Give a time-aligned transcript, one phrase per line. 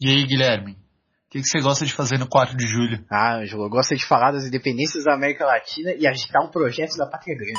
[0.00, 0.72] E aí, Guilherme?
[0.72, 3.04] O que, que você gosta de fazer no 4 de julho?
[3.10, 7.06] Ah, Ângelo, gosta de falar das independências da América Latina e agitar um projeto da
[7.06, 7.58] Pátria Grande.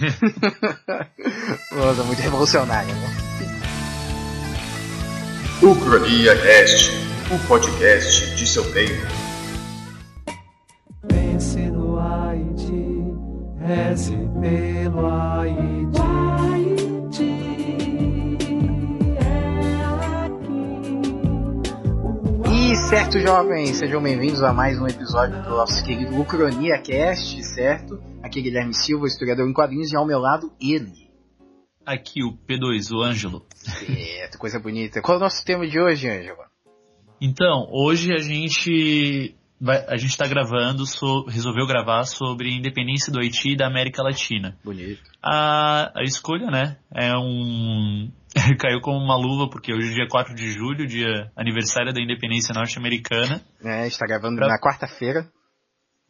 [1.76, 3.08] Nossa, muito revolucionário, né?
[5.62, 6.90] Ucrania Cast,
[7.30, 9.06] o podcast de seu tempo.
[11.06, 13.14] Pense no Haiti,
[13.60, 15.06] reze pelo.
[15.06, 16.03] Haiti
[22.88, 27.98] certo, jovens, sejam bem-vindos a mais um episódio do nosso querido Ucrania Cast, certo?
[28.22, 31.10] Aqui é Guilherme Silva, historiador em quadrinhos, e ao meu lado, ele.
[31.86, 33.46] Aqui o P2, o Ângelo.
[33.54, 35.00] Certo, coisa bonita.
[35.00, 36.44] Qual é o nosso tema de hoje, Ângelo?
[37.20, 43.10] Então, hoje a gente vai, a gente está gravando, so, resolveu gravar sobre a independência
[43.10, 44.58] do Haiti e da América Latina.
[44.62, 45.02] Bonito.
[45.22, 48.10] A, a escolha, né, é um...
[48.58, 52.52] caiu como uma luva, porque hoje é dia 4 de julho, dia aniversário da independência
[52.54, 53.40] norte-americana.
[53.62, 55.30] É, a gente tá gravando Pra- na quarta-feira.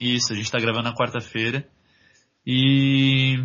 [0.00, 1.66] Isso, a gente está gravando na quarta-feira.
[2.46, 3.44] E...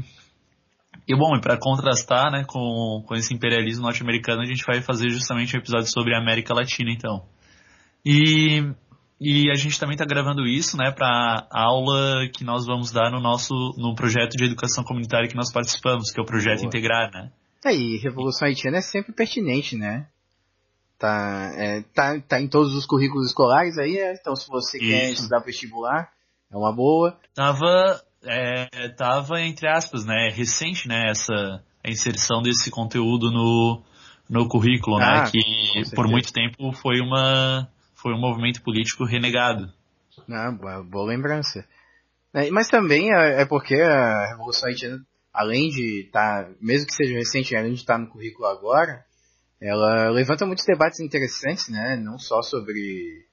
[1.08, 5.09] E bom, e para contrastar, né, com, com esse imperialismo norte-americano, a gente vai fazer
[5.09, 7.25] justamente um episódio sobre a América Latina, então.
[8.06, 8.64] E,
[9.20, 13.20] e a gente também está gravando isso, né, para aula que nós vamos dar no
[13.20, 16.68] nosso, no projeto de educação comunitária que nós participamos, que é o projeto Boa.
[16.68, 17.31] Integrar, né.
[17.66, 20.08] É, e Revolução Haitiana é sempre pertinente, né?
[20.98, 25.06] Tá, é, tá, tá em todos os currículos escolares aí, é, então se você quer
[25.06, 25.22] Isso.
[25.22, 26.12] estudar vestibular,
[26.52, 27.18] é uma boa.
[27.34, 33.82] Tava, é, tava entre aspas, né, recente, né, essa a inserção desse conteúdo no,
[34.30, 39.72] no currículo, Ah, né, que por muito tempo foi uma foi um movimento político renegado.
[40.30, 41.66] Ah, boa, boa lembrança.
[42.34, 45.00] É, mas também é, é porque a Revolução Haitiana,
[45.40, 49.06] além de estar, mesmo que seja recente, além de estar no currículo agora,
[49.62, 51.96] ela levanta muitos debates interessantes, né?
[51.96, 53.26] Não só sobre,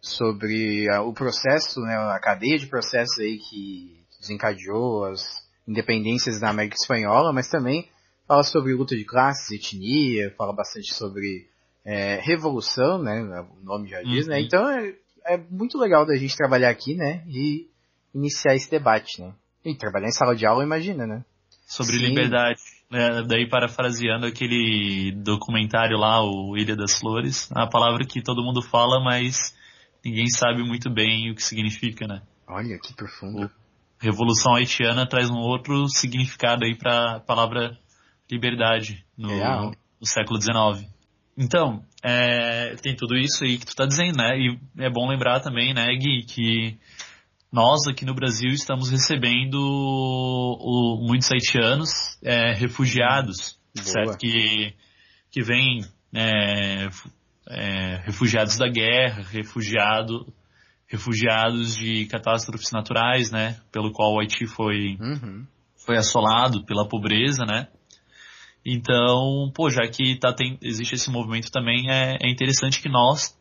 [0.00, 1.96] sobre a- o processo, né?
[1.96, 5.20] A cadeia de processos aí que desencadeou as
[5.66, 7.88] independências da América Espanhola, mas também
[8.28, 11.48] fala sobre luta de classes, etnia, fala bastante sobre
[11.84, 13.20] é, revolução, né?
[13.60, 14.38] O nome já diz, né?
[14.38, 14.44] Uhum.
[14.44, 14.94] Então é,
[15.26, 17.24] é muito legal da gente trabalhar aqui, né?
[17.26, 17.68] E
[18.14, 19.34] iniciar esse debate, né?
[19.64, 21.24] E trabalhar em sala de aula, imagina, né?
[21.68, 22.06] Sobre Sim.
[22.06, 22.58] liberdade.
[22.90, 28.62] né, daí parafraseando aquele documentário lá, o Ilha das Flores, a palavra que todo mundo
[28.62, 29.54] fala, mas
[30.02, 32.22] ninguém sabe muito bem o que significa, né?
[32.48, 33.50] Olha, que profundo.
[34.00, 37.76] Revolução haitiana traz um outro significado aí para a palavra
[38.30, 39.72] liberdade no, Real.
[40.00, 40.88] no século XIX.
[41.36, 44.38] Então, é, tem tudo isso aí que tu tá dizendo, né?
[44.38, 46.78] E é bom lembrar também, né, Gui, que
[47.50, 51.90] nós aqui no Brasil estamos recebendo o- muitos haitianos
[52.22, 53.86] é, refugiados, Boa.
[53.86, 54.18] certo?
[54.18, 54.74] Que,
[55.30, 56.88] que vêm é,
[57.48, 60.26] é, refugiados da guerra, refugiado,
[60.86, 63.58] refugiados de catástrofes naturais, né?
[63.72, 65.46] Pelo qual o Haiti foi, Uhum.
[65.86, 67.68] foi assolado pela pobreza, né?
[68.64, 73.37] Então, pô, já que tá, tem, existe esse movimento também, é, é interessante que nós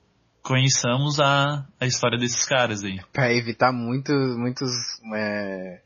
[0.47, 3.01] conheçamos a, a história desses caras aí.
[3.11, 4.71] Pra evitar muito, muitos,
[5.13, 5.81] é,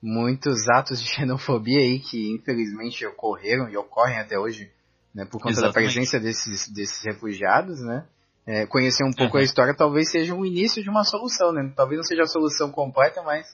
[0.00, 4.70] muitos atos de xenofobia aí que infelizmente ocorreram e ocorrem até hoje,
[5.12, 5.24] né?
[5.24, 5.92] Por conta da Exatamente.
[5.94, 8.06] presença desses, desses refugiados, né?
[8.46, 9.42] É, conhecer um pouco Uhum.
[9.42, 11.72] a história talvez seja o início de uma solução, né?
[11.74, 13.46] Talvez não seja a solução completa, mas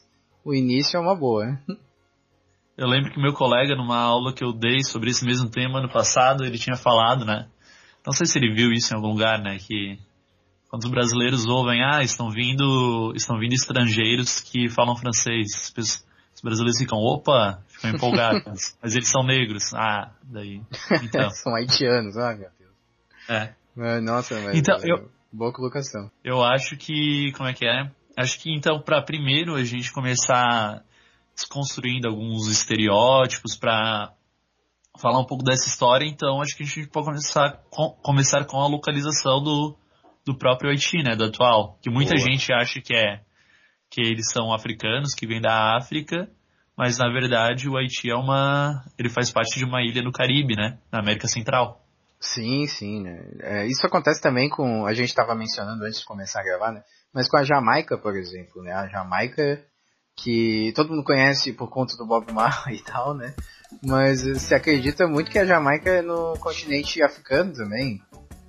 [0.45, 1.59] o início é uma boa, né?
[2.77, 5.91] Eu lembro que meu colega, numa aula que eu dei sobre esse mesmo tema ano
[5.91, 7.49] passado, ele tinha falado, né?
[8.05, 9.59] Não sei se ele viu isso em algum lugar, né?
[9.59, 9.99] Que
[10.75, 15.73] quando os brasileiros ouvem, ah, estão vindo, estão vindo estrangeiros que falam francês.
[15.79, 18.77] Os brasileiros ficam, opa, ficam empolgados.
[18.83, 19.73] mas eles são negros.
[19.73, 20.61] Ah, daí.
[21.01, 22.73] Então, São haitianos, ah, meu Deus.
[23.29, 23.55] é.
[23.77, 26.11] É, Nossa, mas Então, é, eu- boa colocação.
[26.25, 27.89] Eu acho que, como é que é?
[28.17, 30.83] Acho que então, para primeiro a gente começar
[31.37, 34.13] desconstruindo alguns estereótipos para
[34.99, 38.61] falar um pouco dessa história, então acho que a gente pode começar com, começar com
[38.61, 39.77] a localização do,
[40.25, 42.31] do próprio Haiti, né, do atual, que muita Boa.
[42.31, 43.21] gente acha que é
[43.91, 46.29] que eles são africanos, que vêm da África,
[46.77, 50.57] mas na verdade o Haiti é uma, ele faz parte de uma ilha no Caribe,
[50.57, 51.85] né, na América Central.
[52.25, 53.23] Sim, sim, né?
[53.41, 56.83] É, isso acontece também com, a gente estava mencionando antes de começar a gravar, né?
[57.13, 58.73] Mas com a Jamaica, por exemplo, né?
[58.73, 59.63] A Jamaica,
[60.17, 63.35] que todo mundo conhece por conta do Bob Marley e tal, né?
[63.83, 68.01] Mas se acredita muito que a Jamaica é no continente africano também,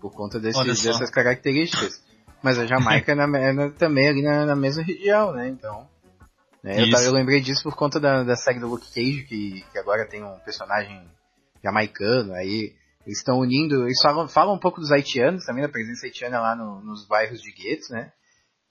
[0.10, 2.04] por conta desses, dessas características.
[2.44, 5.48] Mas a Jamaica é, na, é na- também ali na, na mesma região, né?
[5.48, 5.88] Então.
[6.64, 9.80] né, eu, eu lembrei disso por conta da, da série do Luke Cage, que, que
[9.80, 11.02] agora tem um personagem
[11.64, 12.74] jamaicano, aí
[13.04, 16.56] Eles estão unindo, eles falam, falam um pouco dos haitianos também, da presença haitiana lá
[16.56, 18.12] no, nos bairros de guetos, né?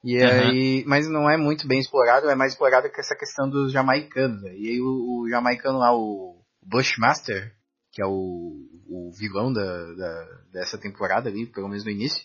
[0.05, 0.29] E Uhum.
[0.31, 4.41] aí, mas não é muito bem explorado, é mais explorado que essa questão dos jamaicanos.
[4.43, 4.55] Né?
[4.55, 7.53] E aí o, o jamaicano lá, o Bushmaster,
[7.91, 9.63] que é o, o vilão da,
[9.95, 12.23] da- dessa temporada ali, pelo menos no início,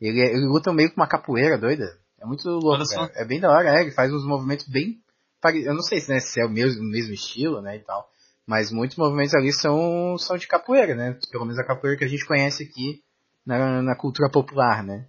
[0.00, 1.98] ele, é- ele luta meio com uma capoeira doida.
[2.20, 2.76] É muito louco.
[3.16, 5.00] É bem da hora, é, ele faz uns movimentos bem
[5.40, 7.80] pare- eu não sei se, né, se é o mesmo, o mesmo estilo, né, e
[7.80, 8.08] tal,
[8.46, 12.08] mas muitos movimentos ali são, são de capoeira, né, pelo menos a capoeira que a
[12.08, 13.02] gente conhece aqui
[13.44, 15.06] na, na cultura popular, né.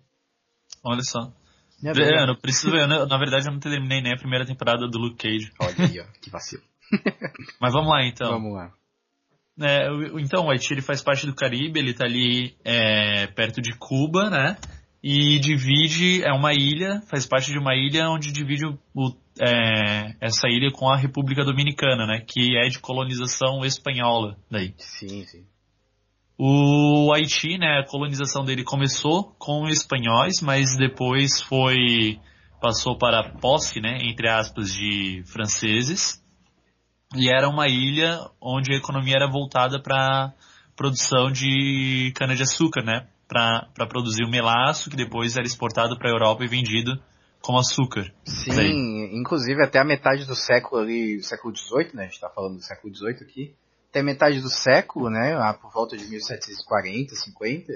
[0.83, 1.31] Olha só.
[1.83, 4.45] É, É, eu não preciso ver, eu na verdade eu não terminei nem a primeira
[4.45, 5.51] temporada do Luke Cage.
[5.59, 6.63] Olha aí, ó, que vacilo.
[7.61, 8.31] Mas vamos lá então.
[8.31, 8.73] Vamos lá.
[9.61, 13.61] É, o- então, o Haiti ele faz parte do Caribe, ele tá ali é, perto
[13.61, 14.57] de Cuba, né?
[15.01, 20.15] E divide, é uma ilha, faz parte de uma ilha onde divide o, o- é,
[20.19, 22.21] essa ilha com a República Dominicana, né?
[22.27, 24.73] Que é de colonização espanhola daí.
[24.77, 25.43] Sim, sim.
[26.37, 32.19] O Haiti, né, a colonização dele começou com espanhóis, mas depois foi
[32.61, 36.21] passou para a posse, né, entre aspas, de franceses.
[37.15, 40.33] E era uma ilha onde a economia era voltada para
[40.75, 46.09] produção de cana de açúcar, né, para produzir o melaço que depois era exportado para
[46.09, 46.99] a Europa e vendido
[47.41, 48.11] como açúcar.
[48.25, 49.11] Sim, Daí.
[49.13, 52.63] inclusive até a metade do século ali, século XVIII, né, a gente tá falando do
[52.63, 53.55] século XVIII aqui,
[53.89, 57.73] até metade do século, né, lá por volta de 1740, 50,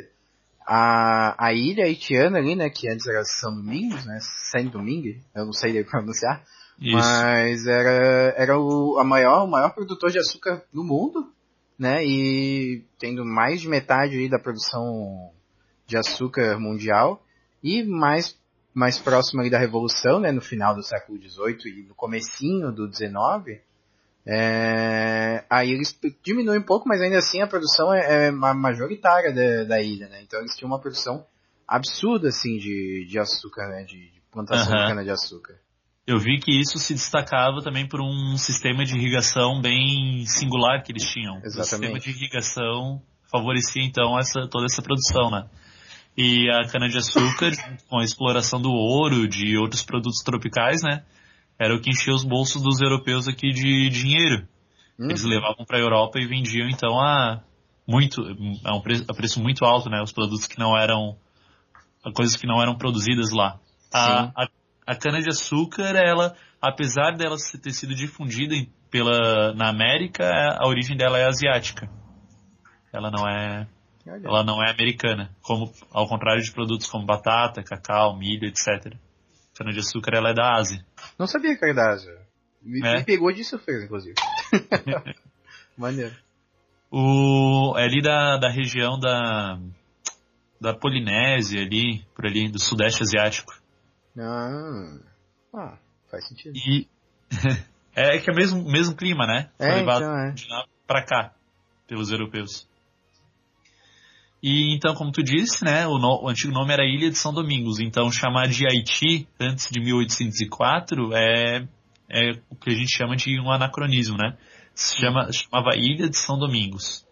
[0.67, 4.19] a, a ilha haitiana ali, né, que antes era São Domingos, né,
[4.51, 6.43] Saint Domingue, eu não sei pronunciar,
[6.81, 6.95] Isso.
[6.95, 11.31] mas era, era o, a maior, o maior produtor de açúcar do mundo,
[11.77, 15.31] né, e tendo mais de metade aí da produção
[15.85, 17.21] de açúcar mundial,
[17.61, 18.37] e mais,
[18.73, 22.87] mais próximo ali da Revolução, né, no final do século XVIII e no comecinho do
[22.93, 23.61] XIX,
[24.25, 29.33] é, aí eles diminuem um pouco, mas ainda assim a produção é, é ma- majoritária
[29.33, 31.25] da, da ilha, né, então eles tinham uma produção
[31.67, 34.83] absurda, assim, de, de açúcar, né, de, de plantação Aham.
[34.83, 35.59] de cana-de-açúcar.
[36.09, 40.91] Eu vi que isso se destacava também por um sistema de irrigação bem singular que
[40.91, 41.37] eles tinham.
[41.37, 42.03] O sistema Exatamente.
[42.03, 42.99] de irrigação
[43.31, 45.47] favorecia então essa, toda essa produção, né?
[46.17, 51.03] E a cana-de-açúcar, junto com a exploração do ouro, de outros produtos tropicais, né?
[51.59, 54.47] Era o que enchia os bolsos dos europeus aqui de dinheiro.
[54.99, 57.43] Hum, Eles levavam para a Europa e vendiam então a
[57.87, 58.19] muito,
[58.65, 60.01] a um preço, a preço muito alto, né?
[60.01, 61.15] Os produtos que não eram,
[62.15, 63.59] coisas que não eram produzidas lá.
[63.93, 64.49] A, a,
[64.89, 68.55] a cana-de-açúcar, ela, apesar dela ter sido difundida
[68.89, 70.25] pela, na América,
[70.57, 71.87] a origem dela é asiática.
[72.91, 73.67] Ela não é,
[74.07, 78.95] ela não é americana, como ao contrário de produtos como batata, cacau, milho, etc.
[79.55, 80.83] Cana-de-açúcar ela é da Ásia.
[81.19, 82.17] Não sabia que era da Ásia.
[82.59, 82.97] Me, É.
[82.97, 84.15] me pegou de surpresa, inclusive.
[85.77, 86.15] Maneiro.
[86.89, 89.59] O, é ali da, da região da,
[90.59, 93.58] da Polinésia, ali, por ali, do Sudeste Asiático.
[94.17, 94.99] Ah,
[95.53, 95.77] ah
[96.09, 96.55] faz sentido.
[96.55, 96.87] E
[97.95, 99.49] é que é o mesmo, mesmo clima, né?
[99.57, 100.31] Foi É, levado então, é.
[100.31, 101.33] de lá pra cá,
[101.87, 102.67] pelos europeus.
[104.41, 107.33] E então, como tu disse, né, o, no- o antigo nome era Ilha de São
[107.33, 107.79] Domingos.
[107.79, 111.67] Então, chamar de Haiti antes de 1804 é,
[112.09, 114.37] é o que a gente chama de um anacronismo, né?
[114.73, 117.05] Se chama, chamava Ilha de São Domingos.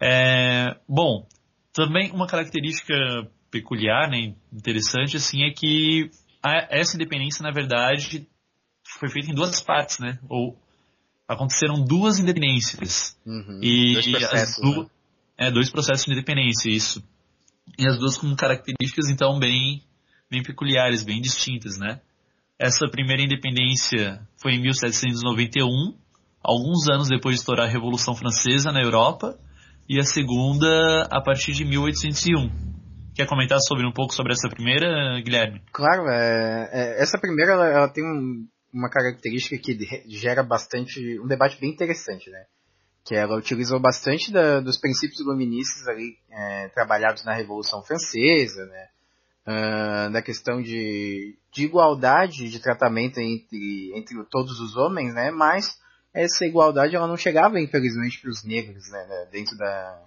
[0.00, 1.26] É, bom,
[1.72, 2.94] também uma característica
[3.50, 6.10] peculiar, né, interessante, assim, é que
[6.42, 8.26] a- essa independência, na verdade,
[8.98, 10.18] foi feita em duas partes, né?
[10.28, 10.56] Ou
[11.28, 13.16] aconteceram duas independências.
[13.26, 13.60] Uhum.
[13.62, 14.90] E Dois as processos, duas, né?
[15.38, 17.02] é, dois processos de independência, isso.
[17.78, 19.82] E as duas com características, então, bem,
[20.30, 22.00] bem peculiares, bem distintas, né?
[22.58, 25.94] Essa primeira independência foi em 1791,
[26.42, 29.38] alguns anos depois de estourar a Revolução Francesa na Europa,
[29.88, 32.69] e a segunda a partir de 1801.
[33.14, 35.60] Quer comentar sobre um pouco sobre essa primeira, Guilherme?
[35.72, 39.76] Claro, é, é, essa primeira ela, ela tem um- uma característica que
[40.16, 42.44] gera bastante, um debate bem interessante, né?
[43.04, 48.86] Que ela utilizou bastante da- dos princípios iluministas ali, é, trabalhados na Revolução Francesa, né?
[49.46, 55.30] Ah, da questão de, de igualdade de tratamento entre, entre todos os homens, né?
[55.30, 55.76] Mas
[56.14, 60.02] essa igualdade ela não chegava, infelizmente, para os negros, né, Dentro da,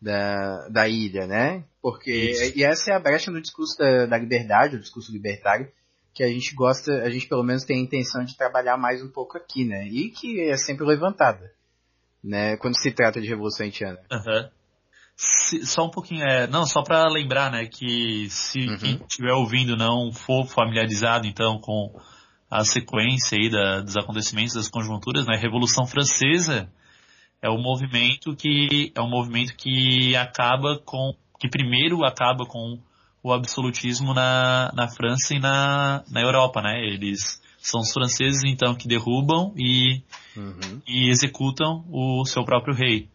[0.00, 1.64] da, da ilha, né?
[1.80, 2.58] Porque Isso.
[2.58, 5.68] e essa é a brecha no discurso da, da liberdade, o discurso libertário,
[6.14, 9.08] que a gente gosta, a gente pelo menos tem a intenção de trabalhar mais um
[9.08, 9.86] pouco aqui, né?
[9.86, 11.50] E que é sempre levantada,
[12.22, 12.56] né?
[12.56, 13.98] Quando se trata de revolução haitiana.
[14.10, 14.50] Aham.
[15.16, 18.76] Se- só um pouquinho, é, não, só para lembrar, né, que se Uhum.
[18.76, 21.98] quem estiver ouvindo não for familiarizado, então, com
[22.50, 26.68] a sequência aí da- dos acontecimentos, das conjunturas, né, Revolução Francesa,
[27.42, 32.78] É um movimento que é um movimento que acaba com que primeiro acaba com
[33.22, 36.80] o absolutismo na, na França e na, na Europa, né?
[36.80, 40.02] Eles são os franceses então que derrubam e,
[40.36, 40.80] Uhum.
[40.86, 43.08] e executam o seu próprio rei.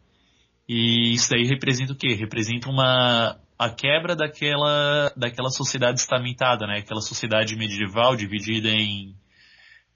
[0.68, 2.14] E isso daí representa o quê?
[2.16, 6.80] Representa uma a quebra daquela daquela sociedade estamentada, né?
[6.80, 9.16] Aquela sociedade medieval dividida em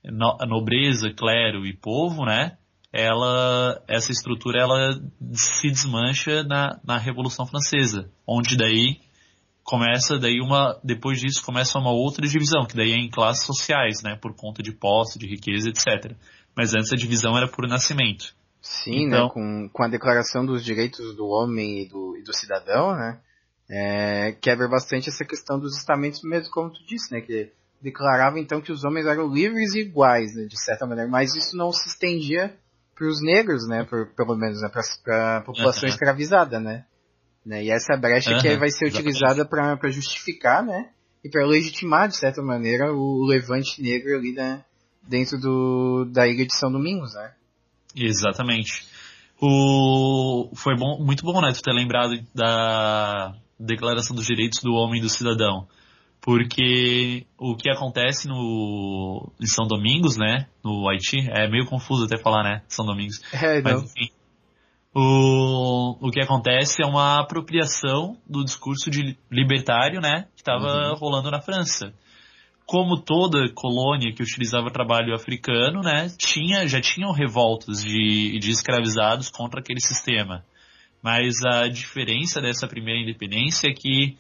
[0.03, 2.57] no- nobreza, clero e povo, né?
[2.97, 5.01] Ela essa estrutura ela
[5.33, 9.01] se desmancha na, na Revolução Francesa, onde daí
[9.63, 14.01] começa daí uma depois disso começa uma outra divisão, que daí é em classes sociais,
[14.01, 14.15] né?
[14.15, 16.15] Por conta de posse, de riqueza, etc.
[16.55, 18.33] Mas antes a divisão era por nascimento.
[18.61, 22.33] Sim, Então- né, com, com a declaração dos direitos do homem e do, e do
[22.33, 23.19] cidadão, né,
[23.69, 28.61] é, quebra bastante essa questão dos estamentos mesmo, como tu disse, né, que declarava então
[28.61, 31.87] que os homens eram livres e iguais, né, de certa maneira, mas isso não se
[31.89, 32.55] estendia
[33.03, 34.69] os negros, né, por, pelo menos, né,
[35.03, 36.85] para a população escravizada, né,
[37.45, 40.89] né, e essa brecha que vai ser utilizada para justificar, né,
[41.23, 44.63] e para legitimar, de certa maneira, o levante negro ali, né,
[45.03, 47.33] dentro do, da ilha de São Domingos, né.
[47.95, 48.87] Exatamente.
[49.41, 50.51] O...
[50.55, 55.03] Foi bom, muito bom, né, tu ter lembrado da Declaração dos Direitos do Homem e
[55.03, 55.67] do Cidadão.
[56.25, 62.17] Porque o que acontece no em São Domingos, né, no Haiti, é meio confuso até
[62.17, 63.21] falar, né, São Domingos.
[63.31, 64.09] É, Mas enfim,
[64.91, 70.95] o, o que acontece é uma apropriação do discurso de libertário, né, que estava Uhum.
[70.95, 71.93] rolando na França.
[72.65, 79.29] Como toda colônia que utilizava trabalho africano, né, tinha, já tinham revoltas de, de escravizados
[79.29, 80.43] contra aquele sistema.
[81.03, 84.17] Mas a diferença dessa primeira independência é que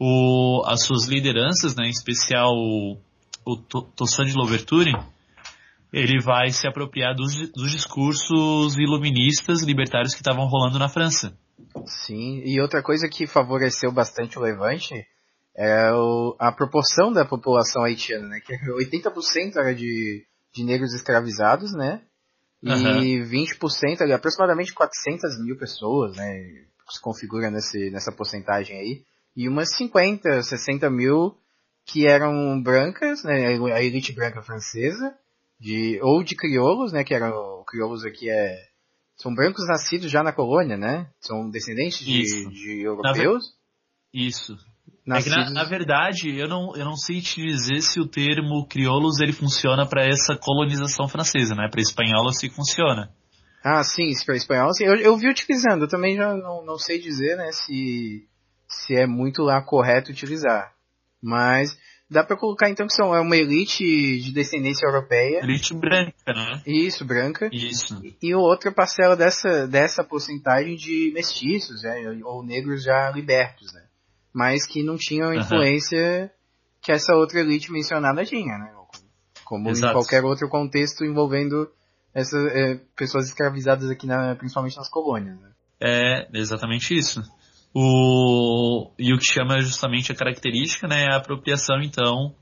[0.00, 2.96] o, as suas lideranças, né, em especial o,
[3.46, 4.92] o Toussaint de Louverture,
[5.92, 11.36] ele vai se apropriar dos, dos discursos iluministas libertários que estavam rolando na França.
[11.86, 14.94] Sim, e outra coisa que favoreceu bastante o Levante
[15.56, 18.40] é o- a proporção da população haitiana, né?
[18.40, 22.00] Que 80% era de, de negros escravizados, né?
[22.62, 23.00] E Aham.
[23.30, 26.24] 20%, ali, aproximadamente 400 mil pessoas, né?
[26.90, 29.02] Se configura nesse, nessa porcentagem aí.
[29.36, 31.36] E umas 50, 60 mil
[31.86, 33.46] que eram brancas, né?
[33.74, 35.14] A elite branca francesa,
[35.58, 37.04] de, ou de crioulos, né?
[37.04, 38.56] Que eram, crioulos aqui é,
[39.16, 41.08] são brancos nascidos já na colônia, né?
[41.20, 43.44] São descendentes de, de europeus.
[44.12, 44.54] Isso.
[44.54, 44.70] É
[45.06, 45.36] Nascidos...
[45.36, 49.32] na, na verdade, eu não, eu não sei te dizer se o termo crioulos ele
[49.32, 51.68] funciona para essa colonização francesa, né?
[51.70, 53.10] Para espanhola se funciona.
[53.62, 54.72] Ah, sim, para espanhol.
[54.72, 58.26] Sim, eu, eu vi utilizando, eu também já não, não sei dizer, né, se,
[58.70, 60.72] se é muito lá correto utilizar.
[61.22, 61.76] Mas
[62.08, 63.84] dá para colocar então que são é uma elite
[64.20, 66.62] de descendência europeia, Elite branca, né?
[66.66, 68.00] isso, branca, Isso.
[68.20, 73.82] e outra parcela dessa, dessa porcentagem de mestiços, né, ou negros já libertos, né,
[74.34, 76.32] mas que não tinham influência
[76.82, 78.72] que essa outra elite mencionada tinha, né,
[79.50, 79.94] como em Exato.
[79.94, 81.68] qualquer outro contexto envolvendo
[82.14, 85.36] essas é, pessoas escravizadas aqui, na, principalmente nas colônias.
[85.40, 85.50] Né?
[85.80, 87.20] É exatamente isso.
[87.72, 92.34] O, e o que chama justamente a característica, né, é a apropriação, então,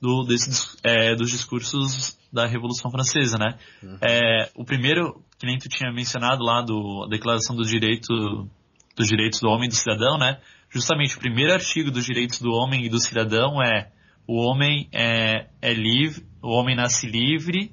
[0.00, 3.58] do, desse, é, dos discursos da Revolução Francesa, né?
[4.00, 8.48] É, o primeiro, que nem tu tinha mencionado lá, do, a Declaração do Direito,
[8.94, 10.38] dos Direitos do Homem e do Cidadão, né?
[10.70, 13.90] Justamente o primeiro artigo dos direitos do homem e do cidadão é
[14.26, 17.72] o homem é, é livre, o homem nasce livre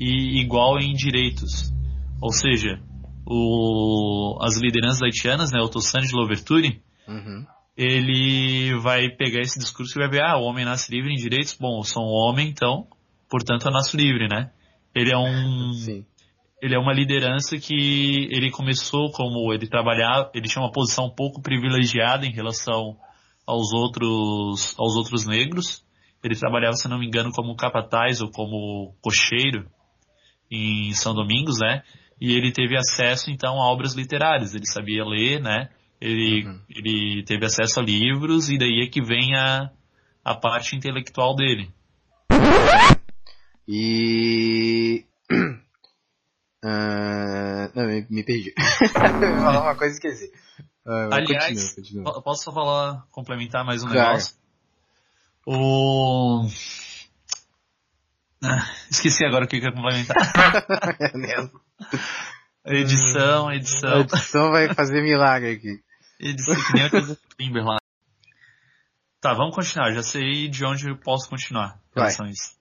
[0.00, 1.72] e igual em direitos.
[2.20, 2.80] Ou seja,
[3.26, 7.44] o, as lideranças haitianas, né, o Toussaint de Louverture, Uhum.
[7.76, 11.56] ele vai pegar esse discurso e vai ver, ah, o homem nasce livre em direitos,
[11.58, 12.86] bom, eu sou um homem, então,
[13.28, 14.50] portanto eu nasço livre, né?
[14.94, 16.06] Ele é um, Sim.
[16.62, 21.14] ele é uma liderança que ele começou como ele trabalhava, ele tinha uma posição um
[21.14, 22.96] pouco privilegiada em relação
[23.46, 25.84] aos outros, aos outros negros.
[26.22, 29.68] Ele trabalhava, se não me engano, como capataz ou como cocheiro
[30.50, 31.82] em São Domingos, né?
[32.20, 34.54] E ele teve acesso então a obras literárias.
[34.54, 35.68] Ele sabia ler, né?
[36.00, 36.60] Ele, Uhum.
[36.68, 39.70] ele teve acesso a livros e daí é que vem a,
[40.24, 41.70] a parte intelectual dele.
[43.68, 45.04] E.
[46.66, 48.54] Ah, não, me, me perdi.
[48.56, 50.32] eu falar uma coisa e esqueci.
[50.82, 52.04] Mas Aliás, continua, continua.
[52.14, 54.06] po- posso só falar, complementar mais um Claro.
[54.08, 54.34] negócio?
[55.46, 56.46] O...
[58.42, 60.16] Ah, esqueci agora o que que eu ia complementar.
[61.00, 61.60] É mesmo.
[62.66, 64.00] edição, A edição.
[64.00, 65.82] edição vai fazer milagre aqui.
[66.18, 67.78] Edição que nem a coisa do Timber lá.
[69.20, 69.92] Tá, vamos continuar.
[69.92, 72.04] Já sei de onde eu posso continuar em Vai.
[72.04, 72.54] relação a isso.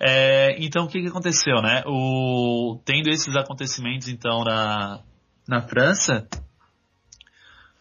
[0.00, 1.82] É, então o que, que aconteceu, né?
[1.86, 5.00] O, tendo esses acontecimentos então na,
[5.46, 6.28] na França,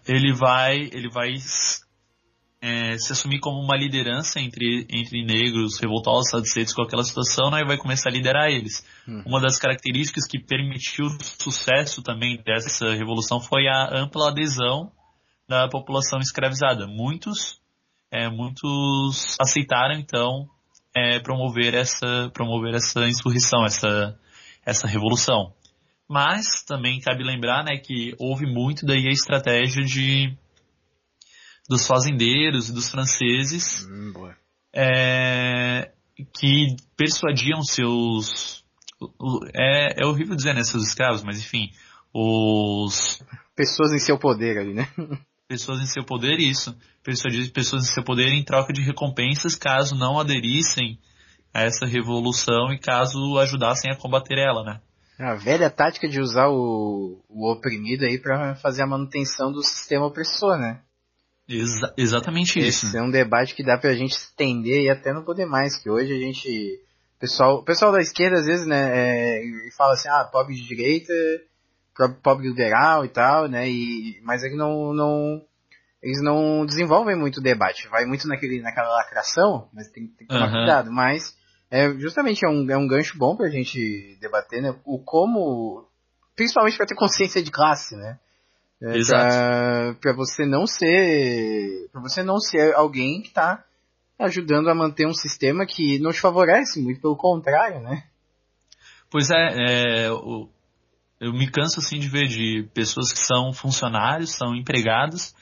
[0.07, 1.33] ele vai, ele vai
[2.62, 7.62] é, se assumir como uma liderança entre, entre negros revoltados, satisfeitos com aquela situação, né,
[7.62, 8.86] e vai começar a liderar eles.
[9.08, 9.24] Hum.
[9.25, 14.91] Uma das características que permitiu o sucesso também dessa revolução foi a ampla adesão
[15.50, 16.86] da população escravizada.
[16.86, 17.60] Muitos,
[18.12, 20.48] é, muitos aceitaram então
[20.96, 24.15] é, promover essa, promover essa insurreição, essa,
[24.63, 25.51] essa revolução.
[26.08, 30.38] Mas também cabe lembrar, né, que houve muito daí a estratégia de
[31.71, 34.13] dos fazendeiros e dos franceses Hum,
[34.75, 35.91] é,
[36.37, 38.63] que persuadiam seus
[39.55, 41.71] é, é horrível dizer né seus escravos mas enfim
[42.13, 43.23] os
[43.55, 44.87] Pessoas em seu poder ali, né?
[45.47, 49.95] pessoas em seu poder isso persuadir pessoas em seu poder em troca de recompensas caso
[49.95, 50.99] não aderissem
[51.53, 54.81] a essa revolução e caso ajudassem a combater ela né
[55.17, 60.07] A velha tática de usar o, o oprimido aí pra fazer a manutenção do sistema
[60.07, 60.81] opressor, né?
[61.48, 62.86] Exa- exatamente isso.
[62.88, 65.89] Esse é um debate que dá pra gente estender e até não poder mais, que
[65.89, 66.79] hoje a gente...
[67.17, 69.41] O pessoal, pessoal da esquerda às vezes, né, é,
[69.77, 71.13] fala assim, ah, pobre de direita,
[72.24, 75.39] pobre liberal e tal, né, e, mas eles não, não,
[76.01, 80.33] eles não desenvolvem muito o debate, vai muito naquele, naquela lacração, mas tem, tem que
[80.33, 80.57] tomar Aham.
[80.57, 81.36] cuidado, mas
[81.69, 85.88] é, justamente é um, é um gancho bom pra gente debater, né, o como,
[86.36, 88.17] principalmente pra ter consciência de classe, né,
[88.81, 89.27] é, Exato.
[89.27, 91.89] Pra, pra você não ser.
[91.91, 93.63] Pra você não ser alguém que tá
[94.19, 98.03] ajudando a manter um sistema que não te favorece, muito pelo contrário, né?
[99.09, 100.47] Pois é, é, o-
[101.19, 105.35] eu me canso assim de ver de pessoas que são funcionários, são empregados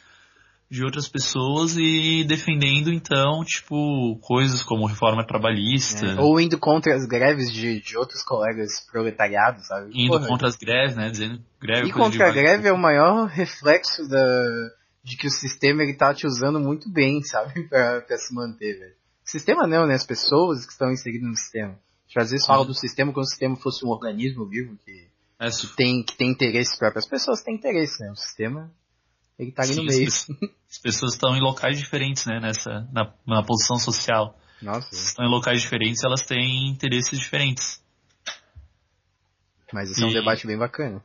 [0.70, 6.94] de outras pessoas e defendendo então, tipo, coisas como reforma trabalhista, É, Ou indo contra
[6.96, 9.90] as greves de, de outros colegas proletariados, sabe?
[9.94, 13.26] indo Porra, contra as greves, né, dizendo greve E contra a greve é o maior
[13.28, 14.24] reflexo da,
[15.04, 17.64] de que o sistema ele tá te usando muito bem, sabe?
[17.70, 18.94] Pra, pra se manter, velho.
[19.26, 19.96] O sistema não, né?
[19.96, 21.76] As pessoas que estão inseridas no sistema.
[22.16, 25.08] Às vezes fala do sistema como se o sistema fosse um organismo vivo que
[25.40, 27.00] É, su- tem, que tem interesse próprio.
[27.00, 28.12] As pessoas têm interesse, né?
[28.12, 28.72] O sistema,
[29.40, 30.06] ele tá ali sim, no as meio.
[30.06, 30.38] pessoas-
[30.70, 34.38] As pessoas estão em locais diferentes, né, nessa, na, na posição social.
[34.62, 37.82] Nossa, estão em locais diferentes, elas têm interesses diferentes.
[39.74, 41.02] mas esse é um E- debate bem bacana.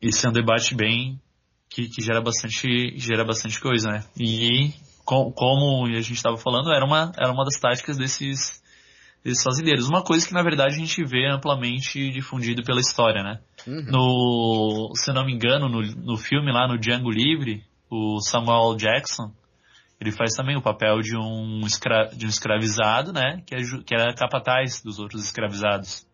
[0.00, 1.20] Esse é um debate bem
[1.68, 4.04] que, que gera bastante gera bastante coisa, né?
[4.18, 4.72] E
[5.04, 8.62] co- como a gente estava falando, era uma era uma das táticas desses
[9.24, 9.88] desses fazendeiros.
[9.88, 13.40] Uma coisa que na verdade a gente vê amplamente difundido pela história, né?
[13.66, 13.84] Uhum.
[13.86, 18.76] No, se eu não me engano, no, no filme lá no Django Livre, o Samuel
[18.76, 19.32] Jackson,
[20.00, 23.42] ele faz também o papel de um, escra, de um escravizado, né?
[23.46, 26.06] Que, que era capataz dos outros escravizados,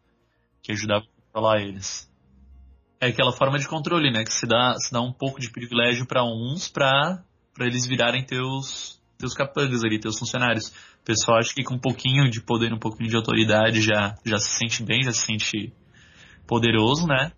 [0.63, 2.09] que ajudava a controlar eles.
[3.01, 4.23] É aquela forma de controle, né?
[4.25, 7.25] Que se dá, se dá um pouco de privilégio para uns pra
[7.61, 10.69] eles virarem teus, teus capangas ali, teus funcionários.
[10.69, 14.37] O pessoal acha que com um pouquinho de poder, um pouquinho de autoridade já, já
[14.37, 15.73] se sente bem, já se sente
[16.47, 17.33] poderoso, né?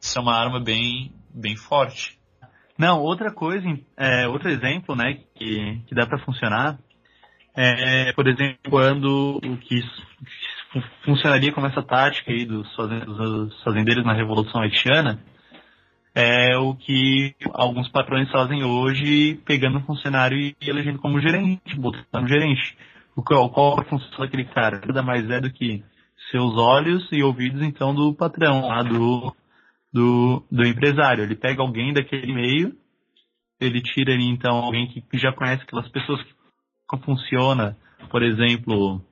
[0.00, 2.15] Isso é uma arma bem, bem forte.
[2.78, 6.78] Não, outra coisa, é, outro exemplo, né, que, que dá para funcionar,
[7.54, 9.80] é, por exemplo, quando o que
[10.72, 12.68] fun- funcionaria como essa tática aí dos
[13.64, 15.18] fazendeiros na Revolução Haitiana,
[16.14, 22.28] é o que alguns patrões fazem hoje, pegando um funcionário e elegendo como gerente, botando
[22.28, 22.76] gerente.
[23.14, 24.80] O qual, qual a função daquele cara?
[24.86, 25.82] Nada mais é do que
[26.30, 29.34] seus olhos e ouvidos, então, do patrão, lá do,
[29.96, 31.24] do, do empresário.
[31.24, 32.76] Ele pega alguém daquele meio,
[33.58, 36.34] ele tira ali então alguém que já conhece aquelas pessoas que
[36.86, 37.78] como funciona,
[38.10, 39.02] por exemplo,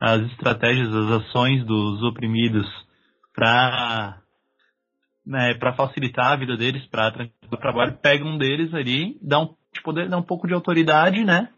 [0.00, 2.66] as estratégias, as ações dos oprimidos
[3.34, 4.22] para
[5.24, 9.54] né, para facilitar a vida deles, para o trabalho, pega um deles ali, dá um
[9.72, 11.48] de poder, dá um pouco de autoridade, né?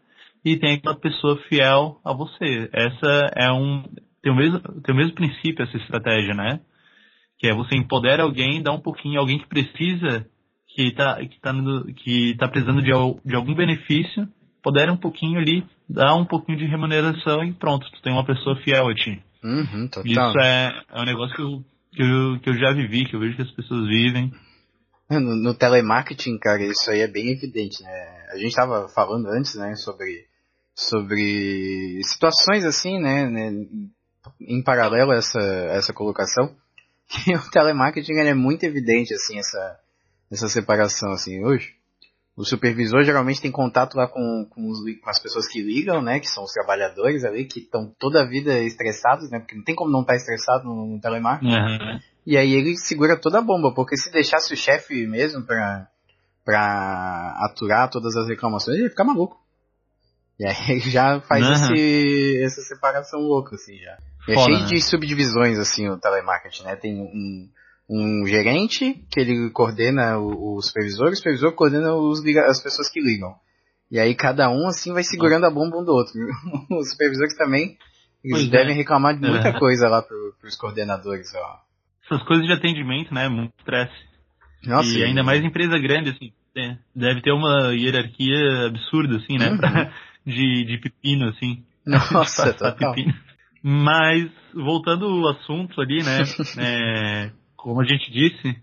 [0.43, 2.69] E tem aquela pessoa fiel a você.
[2.73, 3.83] Essa é um
[4.21, 6.59] tem o mesmo tem o mesmo princípio essa estratégia, né?
[7.37, 10.25] Que é você empodera alguém, dá um pouquinho alguém que precisa,
[10.67, 11.53] que está que tá,
[11.95, 12.91] que tá precisando de,
[13.25, 14.27] de algum benefício,
[14.59, 18.55] empodera um pouquinho ali, dá um pouquinho de remuneração e pronto, tu tem uma pessoa
[18.63, 19.21] fiel a ti.
[19.43, 19.89] Uhum.
[20.03, 23.19] Isso é, é um negócio que eu, que, eu, que eu já vivi, que eu
[23.19, 24.31] vejo que as pessoas vivem.
[25.09, 28.25] No, no telemarketing, cara, isso aí é bem evidente, né?
[28.33, 30.25] A gente tava falando antes, né, sobre,
[30.73, 33.51] sobre situações assim, né, né,
[34.41, 36.55] em paralelo a essa, a essa colocação,
[37.07, 39.79] que o telemarketing ele é muito evidente, assim, essa,
[40.31, 41.73] essa separação, assim, hoje.
[42.35, 46.19] o supervisor geralmente tem contato lá com, com, os, com, as pessoas que ligam, né?
[46.19, 49.39] Que são os trabalhadores ali, que estão toda a vida estressados, né?
[49.39, 51.53] Porque não tem como não estar tá estressado no, no telemarketing.
[51.53, 51.99] Uhum.
[52.25, 55.87] E aí ele segura toda a bomba, porque se deixasse o chefe mesmo pra,
[56.43, 59.39] pra aturar todas as reclamações, ele ia ficar maluco.
[60.39, 61.53] E aí ele já faz uhum.
[61.53, 63.97] esse, essa separação louca, assim, já.
[64.27, 64.65] E é cheio né?
[64.65, 66.75] de subdivisões, assim, o telemarketing, né?
[66.75, 67.49] Tem um
[67.87, 72.99] um gerente, que ele coordena o, o supervisor, o supervisor coordena os, as pessoas que
[72.99, 73.35] ligam.
[73.91, 76.13] E aí cada um assim vai segurando a bomba um do outro.
[76.79, 77.77] Os supervisores também
[78.25, 78.77] eles pois devem é.
[78.77, 79.59] reclamar de muita é.
[79.59, 81.59] coisa lá pro, pros coordenadores, ó.
[82.03, 83.29] Essas coisas de atendimento, né?
[83.29, 83.93] Muito estresse.
[84.63, 89.51] Nossa, e ainda mais empresa grande, assim, é, deve ter uma hierarquia absurda, assim, né?
[89.51, 89.57] Uhum.
[89.57, 89.93] Pra,
[90.25, 91.63] de, de pepino, assim.
[91.85, 92.95] Nossa, total.
[92.95, 93.13] Pepino.
[93.67, 96.21] Mas, voltando ao assunto ali, né?
[96.59, 98.55] é, como a gente disse,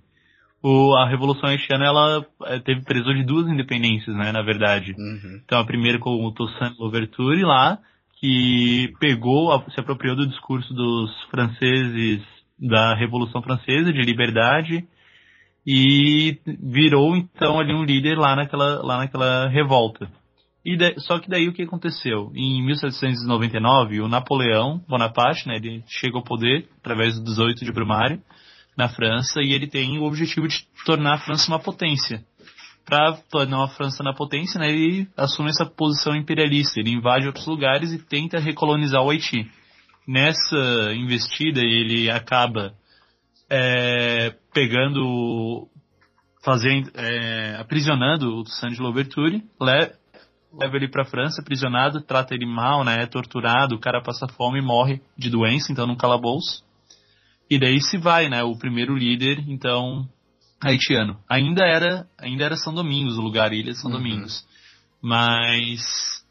[0.63, 4.95] o, a Revolução Haitiana ela eh, teve preso de duas independências, né, na verdade.
[4.97, 5.41] Uhum.
[5.45, 7.81] Então a primeira com o Toussaint Louverture lá,
[8.21, 12.23] que pegou, se apropriou do discurso dos franceses
[12.57, 14.87] da Revolução Francesa de liberdade
[15.67, 20.09] e virou então ali um líder lá naquela, lá naquela revolta.
[20.65, 22.31] E de, só que daí o que aconteceu?
[22.35, 28.23] Em 1799, o Napoleão Bonaparte, né, ele chega ao poder através do 18 de Brumário,
[28.77, 32.25] na França e ele tem o objetivo de tornar a França uma potência.
[32.85, 37.47] Para tornar a França na potência, né, ele assume essa posição imperialista, ele invade outros
[37.47, 39.51] lugares e tenta recolonizar o Haiti.
[40.07, 42.75] Nessa investida, ele acaba
[43.49, 45.69] é, pegando,
[46.43, 49.45] fazendo, é, aprisionando o de Louverture,
[50.53, 54.27] leva, ele para a França, aprisionado, trata ele mal, né, é torturado, o cara passa
[54.29, 56.65] fome e morre de doença, então num calabouço.
[57.51, 58.43] E daí se vai, né?
[58.43, 60.09] O primeiro líder, então,
[60.61, 61.19] haitiano.
[61.29, 63.99] Ainda era, ainda era São Domingos, o lugar, Ilha São uhum.
[63.99, 64.47] Domingos.
[65.03, 66.23] Mas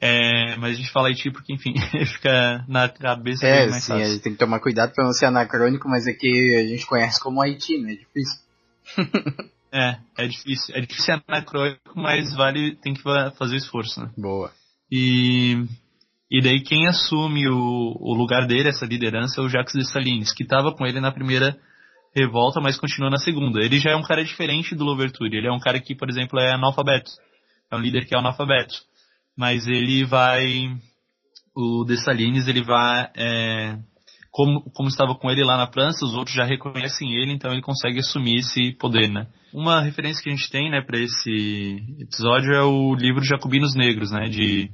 [0.00, 1.74] é, mas a gente fala Haiti porque, enfim,
[2.06, 4.06] fica na cabeça é, mais sim, fácil.
[4.06, 6.86] a gente tem que tomar cuidado para não ser anacrônico, mas é que a gente
[6.86, 7.92] conhece como Haiti, né?
[7.92, 8.40] É difícil.
[9.72, 10.74] é, é difícil.
[10.74, 14.10] É difícil ser anacrônico, mas vale, tem que fazer o esforço, né?
[14.16, 14.50] Boa.
[14.90, 15.66] E
[16.30, 20.42] e daí quem assume o, o lugar dele, essa liderança, é o Jacques Dessalines, que
[20.42, 21.56] estava com ele na primeira
[22.14, 23.60] revolta, mas continua na segunda.
[23.60, 25.34] Ele já é um cara diferente do Louverture.
[25.34, 27.10] Ele é um cara que, por exemplo, é analfabeto.
[27.70, 28.74] É um líder que é analfabeto.
[29.36, 30.70] Mas ele vai...
[31.56, 33.10] O Dessalines, ele vai...
[33.16, 33.78] É,
[34.30, 37.62] como, como estava com ele lá na França, os outros já reconhecem ele, então ele
[37.62, 39.26] consegue assumir esse poder, né?
[39.52, 44.10] Uma referência que a gente tem, né, para esse episódio é o livro Jacobinos Negros,
[44.10, 44.70] né, de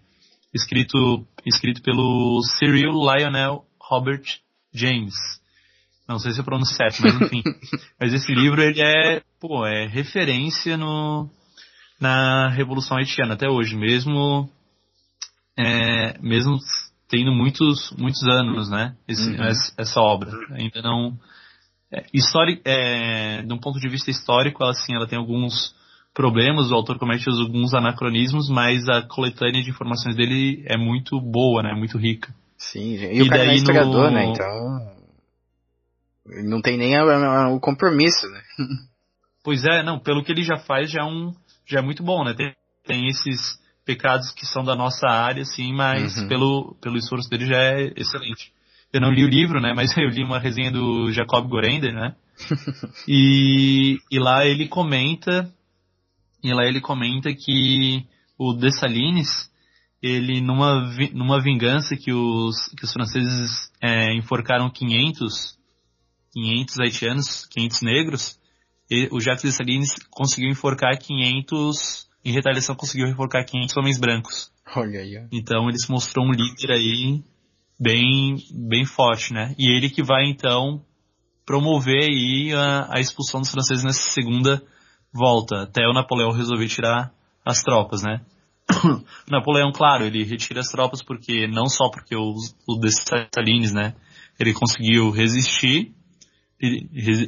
[0.53, 4.23] escrito, escrito pelo Cyril Lionel Robert
[4.73, 5.15] James.
[6.09, 7.43] Não sei se eu pronuncio certo, mas enfim.
[7.99, 11.31] mas esse livro ele é, pô, é referência no,
[11.99, 14.51] na Revolução Haitiana até hoje, mesmo
[15.57, 16.59] é, mesmo
[17.09, 18.97] tendo muitos muitos anos, né?
[19.09, 19.45] Esse, uhum.
[19.45, 21.19] essa, essa, obra ainda não
[21.95, 25.75] é, histórico, é, de um ponto de vista histórico, ela assim, ela tem alguns
[26.13, 31.63] problemas, o autor comete alguns anacronismos, mas a coletânea de informações dele é muito boa,
[31.63, 31.73] né?
[31.75, 32.35] Muito rica.
[32.57, 34.17] Sim, e, e o cara é historiador, no...
[34.17, 34.25] né?
[34.27, 34.95] Então.
[36.45, 38.41] Não tem nem o compromisso, né?
[39.45, 41.35] Pois é, não, pelo que ele já faz já é, um,
[41.67, 42.33] já é muito bom, né?
[42.33, 42.55] Tem,
[42.87, 46.29] tem esses pecados que são da nossa área, sim, mas uhum.
[46.29, 48.51] pelo, pelo esforço dele já é excelente.
[48.95, 49.75] Eu não li o livro, né?
[49.75, 52.15] Mas eu li uma resenha do Jacob Gorender, né?
[53.09, 55.53] e, e lá ele comenta
[56.43, 58.07] e lá ele comenta que
[58.39, 59.51] o Dessalines,
[60.03, 65.59] ele numa, numa vingança que os, que os franceses é, enforcaram 500,
[66.33, 68.39] 500 haitianos, 500 negros,
[68.91, 74.53] e, o Jacques Dessalines conseguiu enforcar 500, em retaliação conseguiu enforcar 500 homens brancos.
[74.77, 75.27] Olha aí.
[75.33, 77.25] Então ele se mostrou um líder aí
[77.79, 79.55] bem, bem forte, né?
[79.59, 80.85] E ele que vai então
[81.45, 84.63] promover aí a, a expulsão dos franceses nessa segunda
[85.13, 87.13] volta, até o Napoleão resolver tirar
[87.45, 88.21] as tropas, né?
[89.31, 92.35] Napoleão, claro, ele retira as tropas porque, não só porque o,
[92.81, 93.95] Dessalines, né,
[94.39, 95.93] ele conseguiu resistir,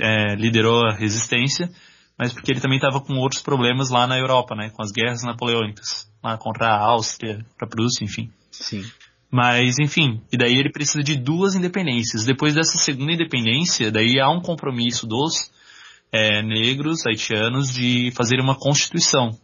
[0.01, 1.71] é, liderou a resistência,
[2.19, 5.23] mas porque ele também estava com outros problemas lá na Europa, né, com as guerras
[5.23, 8.31] napoleônicas, lá contra a Áustria, a Prússia, enfim.
[8.51, 8.83] Sim.
[9.31, 12.25] Mas, enfim, e daí ele precisa de duas independências.
[12.25, 15.51] Depois dessa segunda independência, daí há um compromisso dos
[16.13, 19.37] é, negros haitianos de fazer uma constituição.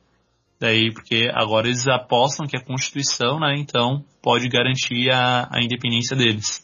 [0.61, 6.16] Daí, porque agora eles apostam que a constituição, né, então, pode garantir a, a independência
[6.16, 6.62] deles.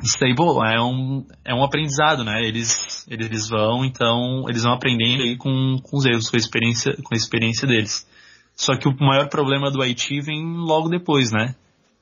[0.00, 2.40] isso aí, pô, é um, é um aprendizado, né?
[2.46, 6.96] Eles, eles vão, então, eles vão aprendendo aí com, com os erros, com a experiência,
[7.02, 8.08] com a experiência deles.
[8.54, 11.56] Só que o maior problema do Haiti vem logo depois, né?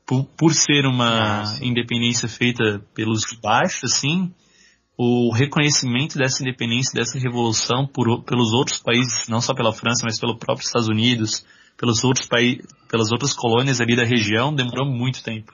[0.08, 4.32] Por, por ser uma independência feita pelos de baixo, assim,
[4.96, 10.18] o reconhecimento dessa independência, dessa revolução por, pelos outros países, não só pela França, mas
[10.18, 15.22] pelo próprio Estados Unidos, pelos outros países, pelas outras colônias ali da região, demorou muito
[15.22, 15.52] tempo.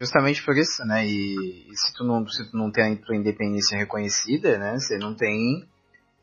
[0.00, 1.06] Justamente por isso, né?
[1.06, 4.76] E, e se tu não, se tu não tem a tua independência reconhecida, né?
[4.78, 5.68] Você não tem,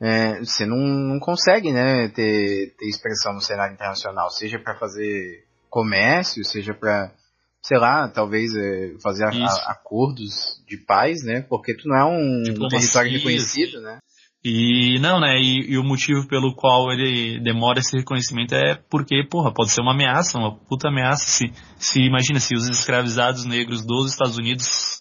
[0.01, 2.09] é, você não, não consegue, né?
[2.09, 7.13] Ter, ter expressão no cenário internacional, seja para fazer comércio, seja para,
[7.61, 10.33] sei lá, talvez é, fazer a- a- acordos
[10.67, 11.41] de paz, né?
[11.49, 13.99] Porque tu não é um Diplomacia, território reconhecido, né?
[14.43, 15.37] E não, né?
[15.39, 19.81] E, e o motivo pelo qual ele demora esse reconhecimento é porque, porra, pode ser
[19.81, 21.25] uma ameaça, uma puta ameaça.
[21.27, 24.99] Se, se imagina se os escravizados negros dos Estados Unidos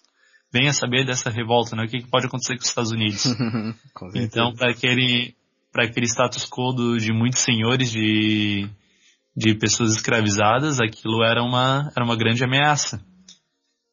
[0.53, 1.85] venham a saber dessa revolta, né?
[1.85, 3.25] O que, que pode acontecer com os Estados Unidos?
[4.23, 5.33] Então, para aquele,
[5.71, 8.69] para aquele status quo do- de muitos senhores de,
[9.35, 13.03] de pessoas escravizadas, aquilo era uma, era uma grande ameaça.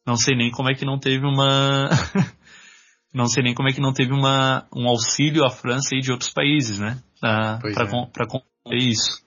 [0.05, 1.89] Não sei nem como é que não teve uma,
[3.13, 6.11] não sei nem como é que não teve uma, um auxílio à França e de
[6.11, 7.01] outros países, né?
[7.19, 8.07] Pra, Pois pra, é.
[8.13, 9.21] pra isso.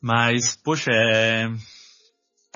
[0.00, 1.48] Mas, poxa, é,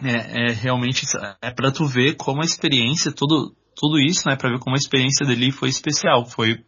[0.03, 1.07] é, é realmente,
[1.41, 4.37] é pra tu ver como a experiência, tudo, tudo isso, né?
[4.37, 6.27] Pra ver como a experiência dele foi especial.
[6.27, 6.65] Foi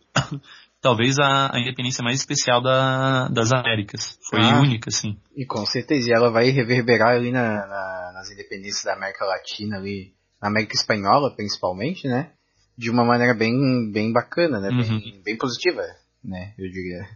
[0.81, 4.19] talvez a, a independência mais especial da, das Américas.
[4.31, 4.61] Foi Ah.
[4.61, 5.17] única, assim.
[5.37, 9.77] E com certeza, e ela vai reverberar ali na, na- nas independências da América Latina,
[9.77, 12.33] ali, na América Espanhola principalmente, né?
[12.77, 14.69] De uma maneira bem, bem bacana, né?
[14.71, 15.23] Bem, Uhum.
[15.25, 15.83] bem positiva,
[16.25, 16.55] né?
[16.59, 17.09] Eu diria.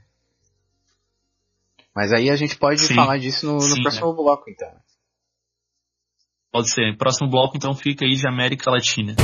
[1.95, 2.95] Mas aí a gente pode Sim.
[2.95, 4.69] falar disso no, no Sim, próximo bloco, então.
[6.51, 6.97] Pode ser.
[6.97, 9.15] Próximo bloco, então, fica aí de América Latina.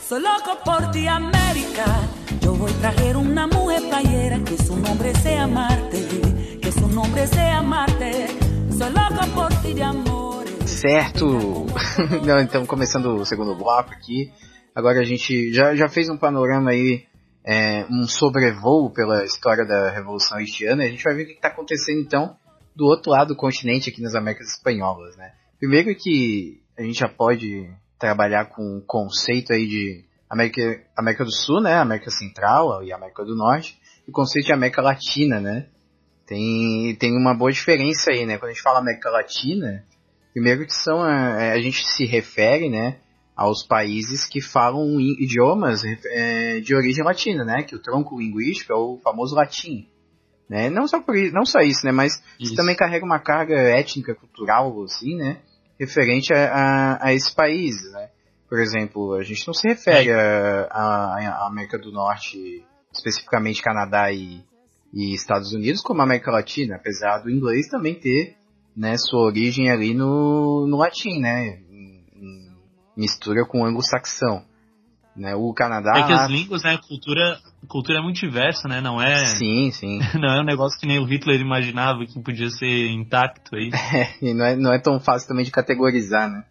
[0.00, 1.84] Soy loco por ti, América.
[2.44, 5.98] Yo voy a traer una mujer playera que su nombre sea Marte,
[6.60, 8.26] que su nombre sea Marte.
[8.70, 10.70] Soy loco por ti de amores.
[10.70, 11.66] Certo!
[12.26, 14.30] Não, então, começando o segundo bloco aqui.
[14.74, 17.06] Agora a gente já, já fez um panorama aí,
[17.46, 20.84] é, um sobrevoo pela história da Revolução Haitiana.
[20.84, 22.36] A gente vai ver o que está acontecendo então
[22.76, 25.32] do outro lado do continente, aqui nas Américas Espanholas, né?
[25.58, 31.32] Primeiro que a gente já pode trabalhar com o conceito aí de América, América do
[31.32, 31.74] Sul, né?
[31.74, 33.78] América Central e América do Norte.
[34.06, 35.66] E o conceito de América Latina, né?
[36.26, 38.36] Tem, tem uma boa diferença aí, né?
[38.36, 39.84] Quando a gente fala América Latina,
[40.34, 42.96] primeiro que são a, a gente se refere, né,
[43.36, 48.76] aos países que falam idiomas é, de origem latina, né, que o tronco linguístico é
[48.76, 49.88] o famoso latim,
[50.48, 50.68] né?
[50.68, 54.82] Não só por não só isso, né, mas isso também carrega uma carga étnica, cultural,
[54.82, 55.38] assim, né,
[55.78, 58.08] referente a, a, a esses países, né.
[58.54, 64.12] Por exemplo, a gente não se refere a- a- à América do Norte, especificamente Canadá
[64.12, 64.44] e,
[64.92, 68.36] e Estados Unidos, como a América Latina, apesar do inglês também ter
[68.76, 71.58] né, sua origem ali no, no latim, né,
[72.96, 74.44] mistura com o anglo-saxão.
[75.16, 75.98] Né, o Canadá...
[75.98, 79.26] É que as línguas, né, a cultura, a cultura é muito diversa, né, não é,
[79.26, 79.98] Sim, sim.
[80.14, 83.72] não é um negócio que nem o Hitler imaginava que podia ser intacto aí.
[84.22, 86.44] e não é, não é tão fácil também de categorizar, né.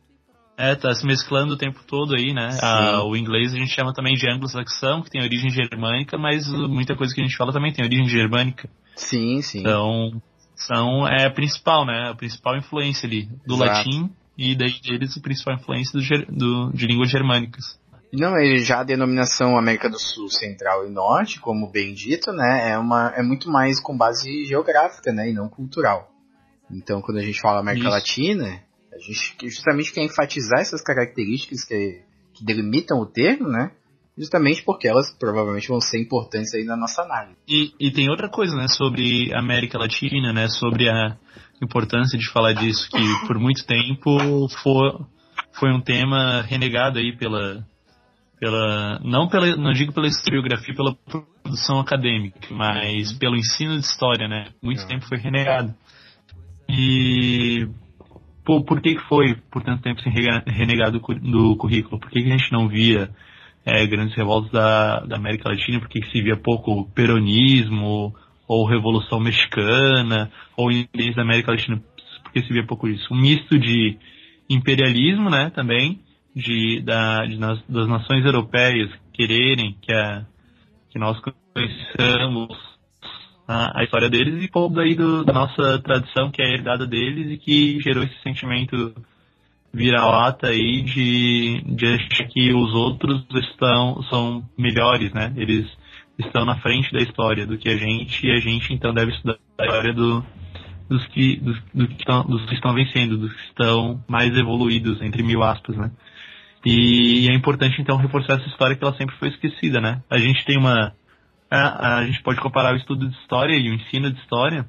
[0.57, 2.51] É, tá se mesclando o tempo todo aí, né?
[2.51, 2.59] Sim.
[2.61, 6.95] Ah, o inglês a gente chama também de anglo-saxão, que tem origem germânica, mas muita
[6.95, 8.69] coisa que a gente fala também tem origem germânica.
[8.95, 9.59] Sim, sim.
[9.61, 10.21] Então,
[10.55, 12.09] são, é a principal, né?
[12.09, 13.71] A principal influência ali do Exato.
[13.77, 17.79] latim e daí deles a principal influência do, do- de línguas germânicas.
[18.11, 22.77] Não, já a denominação América do Sul, Central e Norte, como bem dito, né, é,
[22.77, 26.11] uma, é muito mais com base geográfica, né, e não cultural.
[26.71, 27.95] Então, quando a gente fala América Isso.
[27.95, 28.61] Latina,
[28.95, 32.01] a gente justamente quer enfatizar essas características que,
[32.34, 33.71] que delimitam o termo, né,
[34.17, 37.36] justamente porque elas provavelmente vão ser importantes aí na nossa análise.
[37.47, 41.17] E, e tem outra coisa, né, sobre a América Latina, né, sobre a
[41.62, 45.06] importância de falar disso, que por muito tempo foi,
[45.53, 47.65] foi um tema renegado aí pela,
[48.39, 54.27] pela, não pela, não digo pela historiografia, pela produção acadêmica, mas pelo ensino de história,
[54.27, 54.88] né, muito Uhum.
[54.88, 55.73] tempo foi renegado.
[56.69, 57.67] E
[58.45, 61.99] por, por que que foi por tanto tempo sem renegado do do currículo?
[61.99, 63.10] Por que, que a gente não via
[63.65, 65.79] é, grandes revoltas da, da América Latina?
[65.79, 68.13] Por que, que se via pouco peronismo,
[68.47, 71.82] ou Revolução Mexicana, ou independência da América Latina?
[72.23, 73.13] Por que se via pouco isso?
[73.13, 73.97] Um misto de
[74.49, 75.99] imperialismo, né, também,
[76.36, 80.25] de, da, de nas- das nações europeias quererem que, a,
[80.89, 82.72] que nós conheçamos
[83.47, 87.32] a, a história deles e pouco daí do, da nossa tradição que é herdada deles
[87.32, 88.93] e que gerou esse sentimento
[89.73, 95.34] vira-lata aí de, de achar que os outros estão são melhores, né?
[95.36, 95.67] Eles
[96.17, 99.38] estão na frente da história do que a gente e a gente então deve estudar
[99.58, 100.23] a história do,
[100.88, 105.01] dos, que, dos, do que estão, dos que estão vencendo, dos que estão mais evoluídos,
[105.01, 105.91] entre mil aspas, né?
[106.65, 110.01] E, e é importante então reforçar essa história que ela sempre foi esquecida, né?
[110.10, 110.93] A gente tem uma
[111.53, 114.65] a, a gente pode comparar o estudo de história e o ensino de história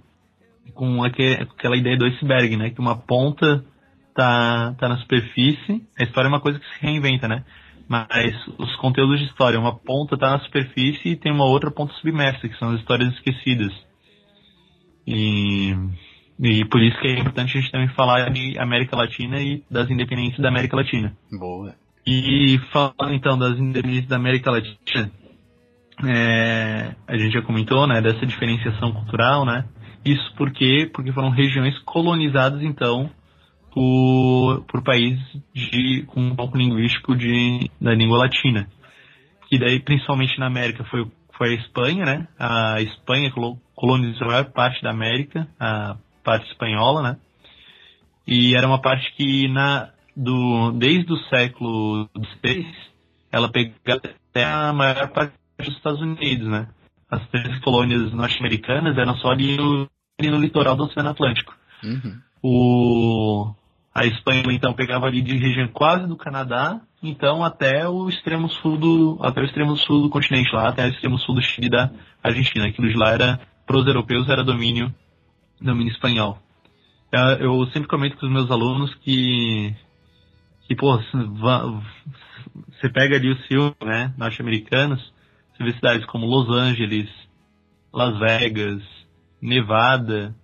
[0.75, 2.71] com aquela ideia do iceberg, né?
[2.71, 3.65] Que uma ponta
[4.15, 5.83] tá, tá na superfície.
[5.99, 7.45] A história é uma coisa que se reinventa, né?
[7.89, 11.93] Mas os conteúdos de história, uma ponta tá na superfície e tem uma outra ponta
[11.95, 13.73] submersa, que são as histórias esquecidas.
[15.07, 15.75] E,
[16.39, 19.91] e por isso que é importante a gente também falar de América Latina e das
[19.91, 21.17] independências da América Latina.
[21.39, 21.75] Boa.
[22.07, 25.11] E falando então das independências da América Latina,
[26.03, 29.65] é, a gente já comentou, né, dessa diferenciação cultural, né?
[30.05, 33.11] Isso porque porque foram regiões colonizadas então
[33.75, 35.21] por, por países
[35.53, 38.69] de, com um pouco linguístico de, da língua latina.
[39.49, 42.29] Que daí, principalmente na América, foi, foi a Espanha, né?
[42.39, 43.33] A Espanha
[43.75, 47.17] colonizou a maior parte da América, a parte espanhola, né?
[48.27, 52.09] E era uma parte que, na, do, desde o século
[52.43, 52.67] XVI,
[53.31, 55.35] ela pegava até a maior parte
[55.69, 56.69] dos Estados Unidos, né?
[57.11, 61.55] As três colônias norte-americanas eram só ali no, ali no litoral do Oceano Atlântico.
[61.83, 62.21] Uhum.
[62.43, 63.55] O,
[63.95, 68.77] a Espanha então pegava ali de região quase do Canadá, então até o extremo sul
[68.77, 71.91] do até o extremo sul do continente lá, até o extremo sul do Chile da
[72.23, 72.67] Argentina.
[72.67, 74.93] Aquilo de lá era para os europeus era domínio
[75.61, 76.39] domínio espanhol.
[77.13, 79.75] É, eu sempre comento com os meus alunos que
[80.67, 80.99] que pô,
[82.69, 85.13] você pega ali o filme, né, norte-americanos,
[85.57, 87.09] você vê cidades como Los Angeles,
[87.93, 88.83] Las Vegas,
[89.41, 90.35] Nevada,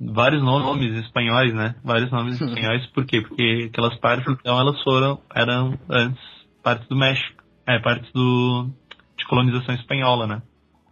[0.00, 1.76] vários nomes espanhóis, né?
[1.84, 3.20] Vários nomes espanhóis, por quê?
[3.20, 6.22] Porque aquelas partes, então, elas foram, eram antes
[6.62, 8.68] partes do México, é, partes do,
[9.16, 10.42] de colonização espanhola, né?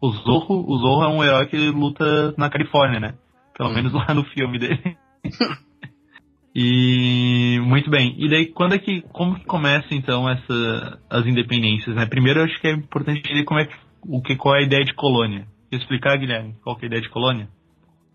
[0.00, 3.14] O Zorro, o Zorro é um herói que luta na Califórnia, né?
[3.56, 4.96] Pelo menos lá no filme dele.
[6.54, 8.14] e muito bem.
[8.18, 12.06] E daí quando é que como que começa então essa as independências, né?
[12.06, 14.66] Primeiro eu acho que é importante entender como é que o que qual é a
[14.66, 15.46] ideia de colônia.
[15.70, 17.48] Quer explicar, Guilherme, qual é a ideia de colônia?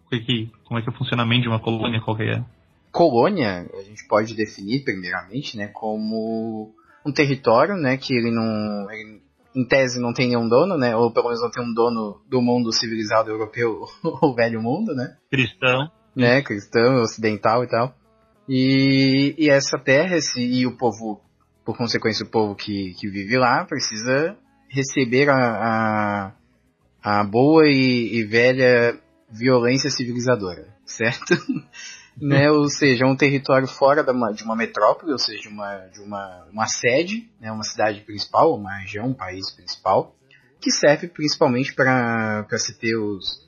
[0.09, 2.43] Que, que, como é que é o funcionamento de uma colônia, qual é?
[2.91, 6.73] Colônia, a gente pode definir primeiramente, né, como
[7.05, 9.21] um território, né, que ele não, ele,
[9.55, 12.41] em tese não tem nenhum dono, né, ou pelo menos não tem um dono do
[12.41, 15.15] mundo civilizado europeu, o velho mundo, né?
[15.29, 15.89] Cristão.
[16.15, 17.93] Né, cristão, ocidental e tal.
[18.47, 21.21] E, e essa terra esse, e o povo,
[21.63, 24.37] por consequência o povo que, que vive lá, precisa
[24.69, 25.35] receber a,
[27.03, 31.35] a, a boa e, e velha violência civilizadora, certo?
[32.21, 32.49] né?
[32.51, 36.47] Ou seja, um território fora uma, de uma metrópole, ou seja, de uma, de uma,
[36.51, 37.51] uma sede, né?
[37.51, 40.15] uma cidade principal, uma região, um país principal,
[40.61, 43.47] que serve principalmente para se ter os,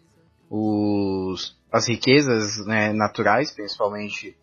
[0.49, 4.35] os, as riquezas né, naturais, principalmente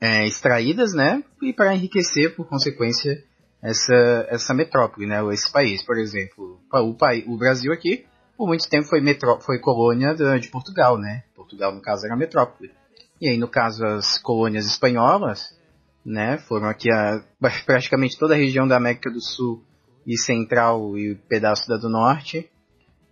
[0.00, 1.22] é, extraídas, né?
[1.42, 3.22] E para enriquecer, por consequência,
[3.62, 5.18] essa, essa metrópole, né?
[5.32, 8.06] Esse país, por exemplo, o, o Brasil aqui
[8.40, 11.24] por muito tempo foi, metró foi colônia de Portugal, né?
[11.36, 12.72] Portugal, no caso, era metrópole.
[13.20, 15.54] E aí, no caso, as colônias espanholas,
[16.02, 17.22] né, foram aqui a,
[17.66, 19.62] praticamente toda a região da América do Sul
[20.06, 22.50] e Central e pedaço da do Norte,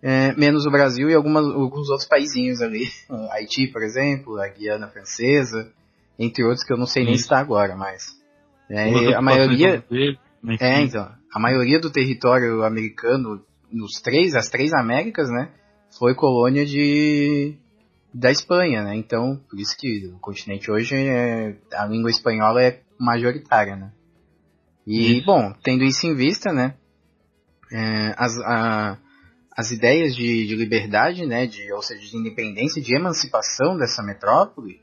[0.00, 2.88] é, menos o Brasil e algumas, alguns outros paizinhos ali.
[3.32, 5.70] Haiti, por exemplo, a Guiana Francesa,
[6.18, 8.16] entre outros que eu não sei nem citar agora, mas...
[8.70, 9.84] É, a maioria...
[10.60, 15.50] É, então, a maioria do território americano nos três, as três Américas, né,
[15.98, 17.56] foi colônia de
[18.12, 18.96] da Espanha, né?
[18.96, 23.92] Então, por isso que o continente hoje é, a língua espanhola é majoritária, né?
[24.86, 25.26] E, isso.
[25.26, 26.74] bom, tendo isso em vista, né,
[27.70, 28.98] é, as, a,
[29.54, 34.80] as ideias de, de, liberdade, né, de, ou seja, de independência, de emancipação dessa metrópole,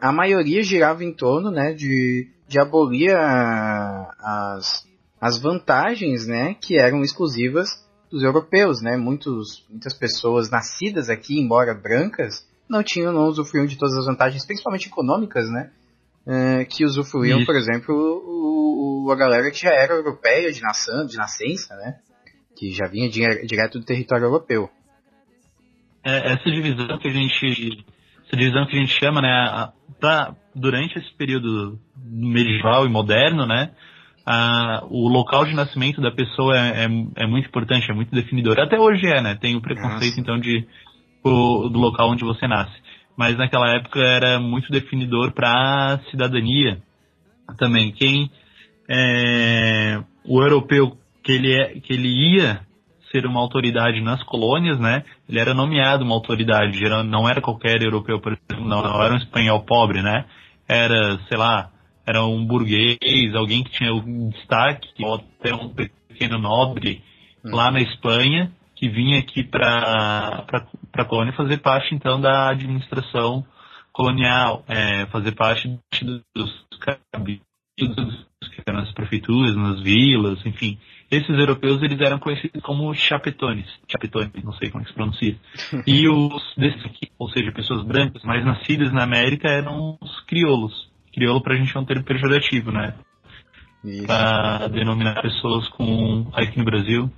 [0.00, 4.86] a maioria girava em torno, né, de, de abolir a, as,
[5.20, 7.68] as vantagens, né, que eram exclusivas
[8.10, 8.96] dos europeus, né?
[8.96, 14.46] Muitos, muitas pessoas nascidas aqui, embora brancas, não tinham, não usufruíam de todas as vantagens,
[14.46, 15.70] principalmente econômicas, né?
[16.26, 17.46] É, que usufruíam, Isso.
[17.46, 21.98] por exemplo, o, o, a galera que já era europeia de, nação, de nascença, né?
[22.56, 24.68] Que já vinha di direto do território europeu.
[26.04, 27.84] É, essa divisão que a gente,
[28.28, 29.72] essa divisão que a gente chama, né?
[29.98, 33.72] Pra, durante esse período medieval e moderno, né?
[34.30, 38.60] a, o local de nascimento da pessoa é, é, é, muito importante, é muito definidor.
[38.60, 39.34] Até hoje é, né?
[39.34, 40.20] Tem o preconceito, Nossa.
[40.20, 40.66] então, de,
[41.24, 42.76] o, do local onde você nasce.
[43.16, 46.78] Mas naquela época era muito definidor para a cidadania.
[47.56, 48.30] também quem
[48.86, 52.60] é, o europeu que ele é, que ele ia
[53.10, 55.04] ser uma autoridade nas colônias, né?
[55.28, 59.18] Ele era nomeado uma autoridade, não era qualquer europeu, por exemplo, não, não era um
[59.18, 60.24] espanhol pobre, né?
[60.68, 61.70] Era, sei lá,
[62.06, 67.02] era um burguês, alguém que tinha um destaque, ou até um pequeno nobre
[67.44, 67.54] uhum.
[67.54, 70.44] lá na Espanha, que vinha aqui para
[70.94, 73.44] a colônia fazer parte então da administração
[73.92, 75.78] colonial, é, fazer parte
[76.34, 76.66] dos
[77.10, 77.42] cabidos
[78.66, 80.78] nas prefeituras, nas vilas, enfim.
[81.10, 85.36] Esses europeus eles eram conhecidos como chapetones, chapetones, não sei como é se pronuncia.
[85.86, 90.88] E os desses aqui, ou seja, pessoas brancas, mas nascidas na América, eram os crioulos.
[91.12, 92.94] Crioulo pra gente é um termo pejorativo, né?
[94.06, 97.10] Para denominar pessoas com, aqui no Brasil,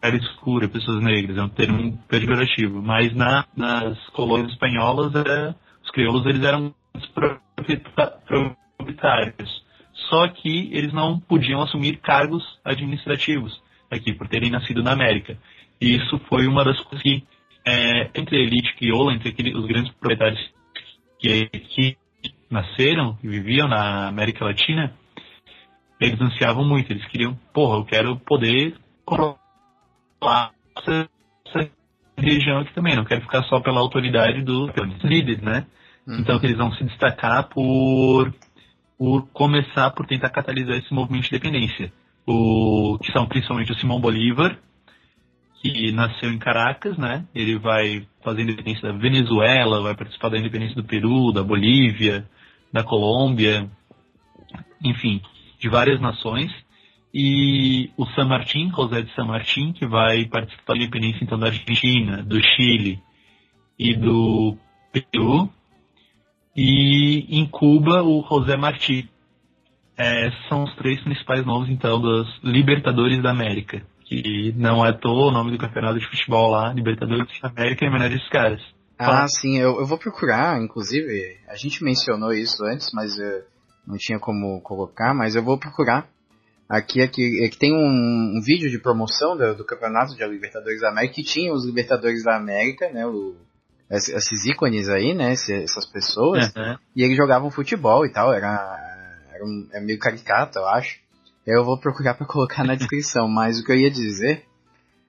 [0.00, 2.82] pele escura, pessoas negras, é um termo pejorativo.
[2.82, 5.54] Mas na, nas colônias espanholas, era,
[5.84, 6.74] os crioulos eles eram
[7.14, 9.59] proprietários.
[10.08, 15.36] Só que eles não podiam assumir cargos administrativos aqui, por terem nascido na América.
[15.80, 17.24] E isso foi uma das coisas que,
[17.66, 20.40] é, entre a elite crioula, entre aquele, os grandes proprietários
[21.18, 21.96] que, que
[22.50, 24.94] nasceram e viviam na América Latina,
[26.00, 28.74] eles ansiavam muito, eles queriam, porra, eu quero poder
[29.04, 31.08] controlar essa,
[31.46, 31.70] essa
[32.16, 34.70] região aqui também, não quero ficar só pela autoridade dos
[35.02, 35.66] líderes, né?
[36.06, 36.20] Uhum.
[36.20, 38.34] Então eles vão se destacar por,
[39.00, 41.90] por começar por tentar catalisar esse movimento de independência.
[42.26, 44.58] O, que são principalmente o Simão Bolívar,
[45.62, 47.24] que nasceu em Caracas, né?
[47.34, 52.28] Ele vai fazer a independência da Venezuela, vai participar da independência do Peru, da Bolívia,
[52.70, 53.70] da Colômbia,
[54.84, 55.22] enfim,
[55.58, 56.52] de várias nações.
[57.12, 61.46] E o San Martín, José de San Martín, que vai participar da independência então da
[61.46, 63.00] Argentina, do Chile
[63.78, 64.58] e do
[64.92, 65.50] Peru.
[66.56, 69.08] E em Cuba, o José Martí.
[69.96, 73.82] É, são os três principais nomes, então, dos Libertadores da América.
[74.04, 77.84] Que não é à toa o nome do campeonato de futebol lá, Libertadores da América,
[77.84, 78.60] é menor desses caras.
[78.98, 83.12] Ah, sim, eu, eu vou procurar, inclusive, a gente mencionou isso antes, mas
[83.86, 86.08] não tinha como colocar, mas eu vou procurar.
[86.68, 90.90] Aqui, aqui, aqui tem um, um vídeo de promoção do, do, campeonato de Libertadores da
[90.90, 93.34] América que tinha os Libertadores da América, né, o,
[93.90, 96.76] esses ícones aí, né, essas pessoas, uhum.
[96.94, 101.00] e eles jogavam futebol e tal, era, era, um, é meio caricato, eu acho.
[101.44, 104.44] Eu vou procurar para colocar na descrição, mas o que eu ia dizer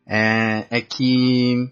[0.08, 1.72] é, é que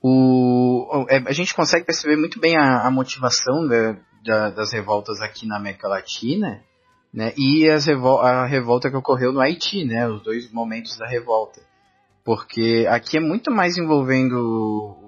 [0.00, 5.20] o, é, a gente consegue perceber muito bem a, a motivação da, da, das revoltas
[5.20, 6.62] aqui na América Latina,
[7.12, 11.60] né, e revol a revolta que ocorreu no Haiti, né, os dois momentos da revolta.
[12.24, 15.03] Porque aqui é muito mais envolvendo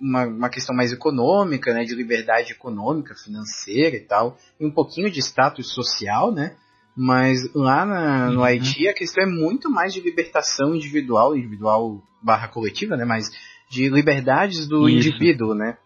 [0.00, 5.10] uma, uma, questão mais econômica, né, de liberdade econômica, financeira e tal, e um pouquinho
[5.10, 6.56] de status social, né,
[6.96, 8.44] mas lá na, no uhum.
[8.44, 13.30] Haiti a questão é muito mais de libertação individual, individual barra coletiva, né, mas
[13.70, 15.08] de liberdades do Isso.
[15.08, 15.76] indivíduo, né?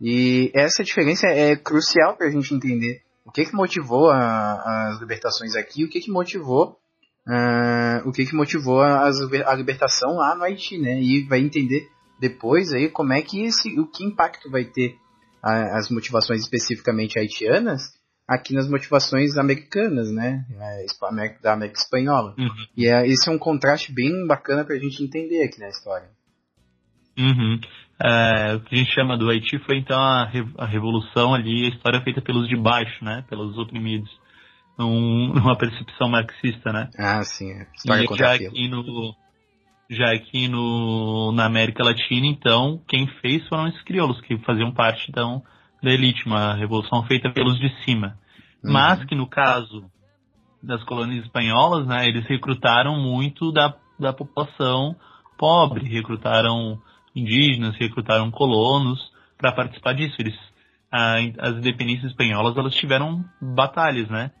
[0.00, 5.00] E essa diferença é crucial para a gente entender o que, que motivou a, as
[5.00, 6.78] libertações aqui, o que, que motivou
[7.26, 9.16] uh, o que, que motivou as,
[9.46, 11.00] a libertação lá no Haiti, né?
[11.00, 11.88] E vai entender
[12.18, 14.96] depois aí como é que esse, o que impacto vai ter
[15.42, 17.94] a, as motivações especificamente haitianas
[18.28, 20.44] aqui nas motivações americanas, né?
[21.42, 22.34] Da América Espanhola.
[22.36, 22.66] Uhum.
[22.76, 26.08] E é, esse é um contraste bem bacana para a gente entender aqui na história.
[27.18, 27.60] Uhum.
[28.02, 31.74] É, o que a gente chama do Haiti foi então a, a revolução ali, a
[31.74, 33.24] história feita pelos de baixo, né?
[33.28, 34.10] Pelos oprimidos.
[34.78, 36.90] Um, uma percepção marxista, né?
[36.98, 37.50] Ah, sim.
[37.52, 37.66] É.
[37.74, 39.14] História e já aqui no
[39.88, 45.06] já aqui no na América Latina, então, quem fez foram esses crioulos que faziam parte
[45.08, 45.42] então
[45.82, 48.18] da elite, uma revolução feita pelos de cima.
[48.64, 48.72] Uhum.
[48.72, 49.84] Mas que no caso
[50.62, 54.96] das colônias espanholas, né, eles recrutaram muito da, da população
[55.38, 56.80] pobre, recrutaram
[57.14, 59.00] indígenas, recrutaram colonos
[59.38, 60.16] para participar disso.
[60.18, 60.36] Eles,
[60.90, 64.32] a, as independências espanholas elas tiveram batalhas, né?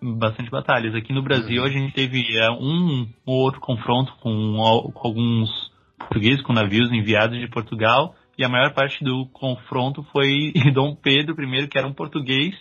[0.00, 0.94] Bastante batalhas.
[0.94, 4.56] Aqui no Brasil a gente teve é, um ou outro confronto com,
[4.92, 5.50] com alguns
[5.98, 11.34] portugueses, com navios enviados de Portugal, e a maior parte do confronto foi Dom Pedro
[11.42, 12.54] I, que era um português,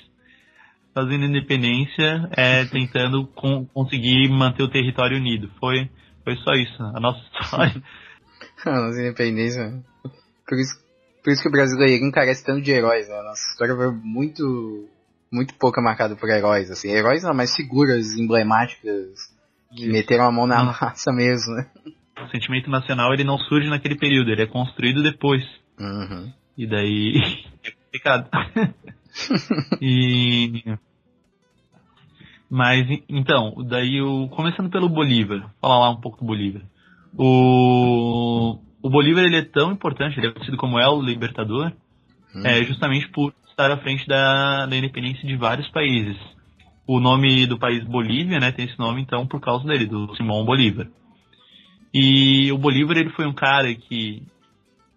[0.93, 5.51] fazendo independência, é, tentando com, conseguir manter o território unido.
[5.59, 5.89] Foi,
[6.23, 6.81] foi só isso.
[6.81, 7.83] A nossa história
[8.69, 9.83] a nossa independência.
[10.47, 10.73] Por isso,
[11.23, 13.21] por isso que o brasileiro encarece tanto de heróis, né?
[13.21, 14.87] Nossa história foi muito,
[15.31, 16.89] muito pouca marcada por heróis, assim.
[16.89, 19.35] Heróis não, mas figuras emblemáticas
[19.75, 21.69] que meteram a mão na raça mesmo, né?
[22.23, 25.43] O sentimento nacional, ele não surge naquele período, ele é construído depois.
[25.79, 26.31] Uhum.
[26.57, 28.29] E daí é complicado.
[29.81, 30.63] e
[32.49, 36.61] Mas, então, daí o, começando pelo Bolívar, falar lá um pouco do Bolívar.
[37.17, 41.73] O, o Bolívar ele é tão importante, ele é conhecido como El Libertador,
[42.33, 42.45] hum.
[42.45, 46.17] é, justamente por estar à frente da, da independência de vários países.
[46.85, 50.45] O nome do país Bolívia, né, tem esse nome então por causa dele, do Simão
[50.45, 50.87] Bolívar.
[51.93, 54.21] E o Bolívar ele foi um cara que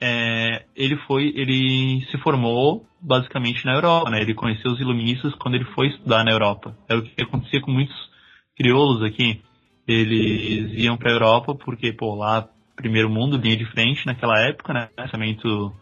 [0.01, 4.21] é, ele foi, ele se formou basicamente na Europa, né?
[4.21, 6.77] Ele conheceu os iluministas quando ele foi estudar na Europa.
[6.89, 7.97] É o que acontecia com muitos
[8.57, 9.41] crioulos aqui.
[9.87, 14.73] Eles iam para a Europa porque, pô, lá primeiro mundo, linha de frente naquela época,
[14.73, 14.89] né?
[14.95, 15.73] Pensamento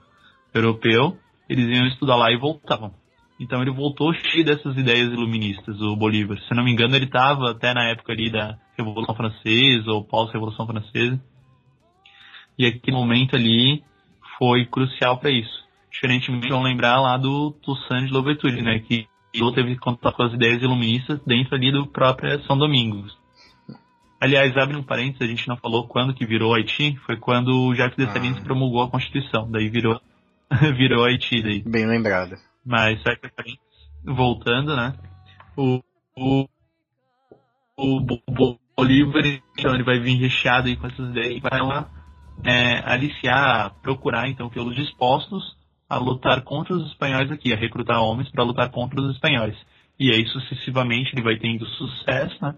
[0.55, 1.18] europeu.
[1.49, 2.92] Eles iam estudar lá e voltavam.
[3.38, 6.38] Então ele voltou cheio dessas ideias iluministas, o Bolívar.
[6.49, 10.66] Se não me engano, ele estava até na época ali da Revolução Francesa ou pós-Revolução
[10.66, 11.20] Francesa.
[12.59, 13.84] E aquele momento ali
[14.38, 15.64] foi crucial para isso.
[15.90, 19.07] Diferentemente, vamos lembrar lá do Toussaint de Louverture, né, que
[19.55, 23.16] teve contato com as ideias iluministas dentro ali do próprio São Domingos.
[24.18, 27.74] Aliás, abre um parênteses, a gente não falou quando que virou Haiti, foi quando o
[27.74, 28.44] Jacques Dessalines ah.
[28.44, 30.01] promulgou a Constituição, daí virou,
[30.76, 31.62] virou Haiti daí.
[31.62, 32.36] Bem lembrado.
[32.64, 33.01] Mas,
[34.05, 34.94] voltando, né,
[35.57, 35.80] o,
[36.16, 36.49] o,
[37.76, 39.24] o Bolívar,
[39.59, 41.88] então, ele vai vir recheado aí com essas ideias e vai lá
[42.44, 45.57] é, aliciar, procurar então pelos dispostos
[45.88, 49.57] a lutar contra os espanhóis aqui, a recrutar homens para lutar contra os espanhóis.
[49.99, 52.55] E aí sucessivamente ele vai tendo sucesso, né?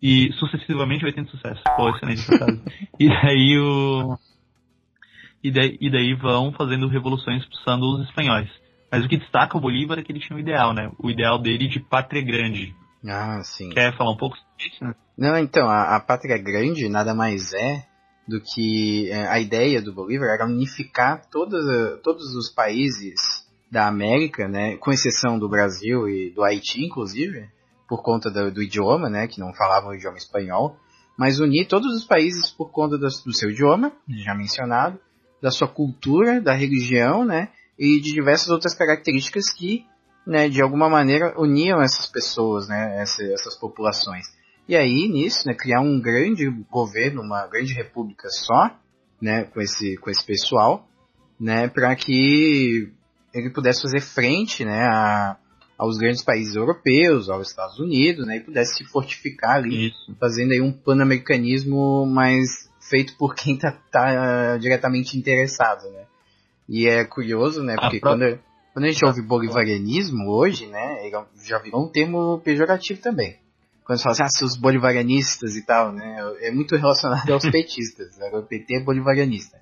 [0.00, 1.62] E sucessivamente vai tendo sucesso.
[1.76, 2.62] Pô, excelente frase.
[2.98, 4.18] e daí o.
[5.44, 8.48] E daí, e daí vão fazendo revoluções expulsando os espanhóis.
[8.90, 10.90] Mas o que destaca o Bolívar é que ele tinha um ideal, né?
[10.98, 12.74] O ideal dele de pátria grande.
[13.06, 13.68] Ah, sim.
[13.68, 14.94] Quer falar um pouco sobre isso, né?
[15.18, 17.84] Não, então, a, a pátria grande nada mais é
[18.26, 21.62] do que é, a ideia do Bolívar era unificar todos,
[22.02, 27.48] todos os países da América, né, com exceção do Brasil e do Haiti, inclusive,
[27.88, 30.76] por conta do, do idioma, né, que não falavam o idioma espanhol,
[31.18, 34.98] mas unir todos os países por conta do, do seu idioma, já mencionado,
[35.44, 39.84] da sua cultura, da religião, né, e de diversas outras características que,
[40.26, 44.24] né, de alguma maneira uniam essas pessoas, né, essas, essas populações.
[44.66, 48.74] E aí, nisso, né, criar um grande governo, uma grande república só,
[49.20, 50.88] né, com esse, com esse pessoal,
[51.38, 52.90] né, para que
[53.34, 55.36] ele pudesse fazer frente, né, a,
[55.76, 60.16] aos grandes países europeus, aos Estados Unidos, né, e pudesse se fortificar ali, Isso.
[60.18, 66.04] fazendo aí um pan-americanismo mais feito por quem tá, tá uh, diretamente interessado, né.
[66.68, 68.38] E é curioso, né, porque quando,
[68.72, 73.38] quando a gente ouve bolivarianismo hoje, né, ele já virou um termo pejorativo também
[73.84, 76.16] quando você fala assim, ah, seus bolivarianistas e tal, né?
[76.40, 78.16] É muito relacionado aos petistas.
[78.16, 78.30] Né?
[78.32, 79.60] O PT é bolivarianista.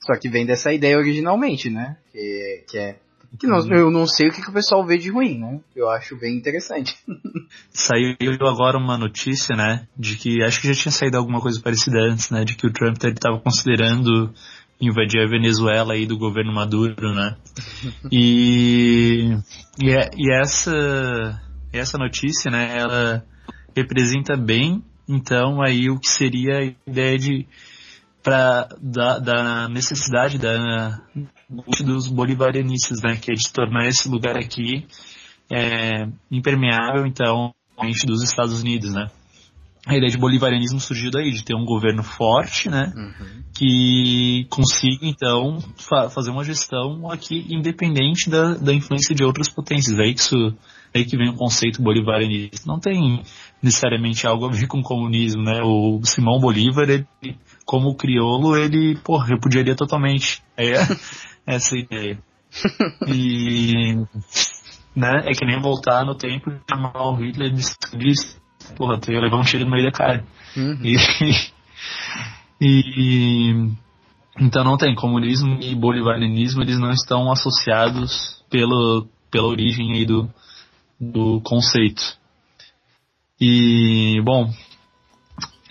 [0.00, 1.96] Só que vem dessa ideia originalmente, né?
[2.12, 2.96] Que, que é.
[3.38, 5.60] Que não, eu não sei o que, que, o pessoal vê de ruim, né?
[5.74, 6.96] Eu acho bem interessante.
[7.70, 9.86] Saiu agora uma notícia, né?
[9.96, 12.44] De que acho que já tinha saído alguma coisa parecida antes, né?
[12.44, 14.32] De que o Trump estava considerando
[14.80, 17.36] invadir a Venezuela aí do governo Maduro, né?
[18.10, 19.36] E,
[19.80, 21.40] e, é, e essa,
[21.72, 22.76] essa notícia, né?
[22.76, 23.24] Ela
[23.76, 27.46] representa bem, então, aí o que seria a ideia de
[28.24, 30.98] pra, da, da necessidade da,
[31.84, 34.86] dos bolivarianistas, né, que é de tornar esse lugar aqui
[35.52, 37.54] é, impermeável, então,
[38.06, 39.10] dos Estados Unidos, né.
[39.86, 43.42] A ideia de bolivarianismo surgiu daí, de ter um governo forte, né, uhum.
[43.54, 49.98] que consiga, então, fa fazer uma gestão aqui independente da, da influência de outras potências.
[49.98, 50.56] Aí que, isso,
[50.94, 52.66] aí que vem o conceito bolivarianista.
[52.66, 53.22] Não tem
[53.62, 55.60] necessariamente algo a ver com o comunismo, né?
[55.62, 57.06] O Simão Bolívar, ele,
[57.64, 60.74] como crioulo, ele, pô, repudiaria totalmente é,
[61.46, 62.18] essa ideia.
[63.08, 63.96] E,
[64.94, 67.62] né, é que nem voltar no tempo e chamar o Hitler de
[67.96, 68.40] diz,
[68.76, 70.24] porra, tu ia levar um tiro no meio da cara.
[70.56, 70.78] Uhum.
[70.82, 70.96] E,
[72.60, 73.72] e,
[74.38, 80.30] então não tem, comunismo e bolivarianismo, eles não estão associados pelo, pela origem aí do,
[81.00, 82.16] do conceito.
[83.40, 84.48] E, bom,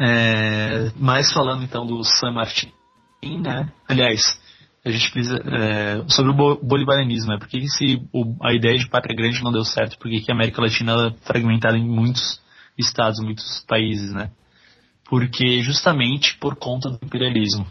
[0.03, 2.73] é, mais falando então do San Martín,
[3.23, 3.71] né?
[3.87, 4.37] Aliás,
[4.85, 5.37] a gente precisa.
[5.37, 7.37] É, sobre o bolivarianismo, né?
[7.39, 9.97] Por que, se o, a ideia de pátria grande não deu certo?
[9.97, 12.41] Por que, que a América Latina é fragmentada em muitos
[12.77, 14.29] estados, muitos países, né?
[15.05, 17.65] Porque justamente por conta do imperialismo.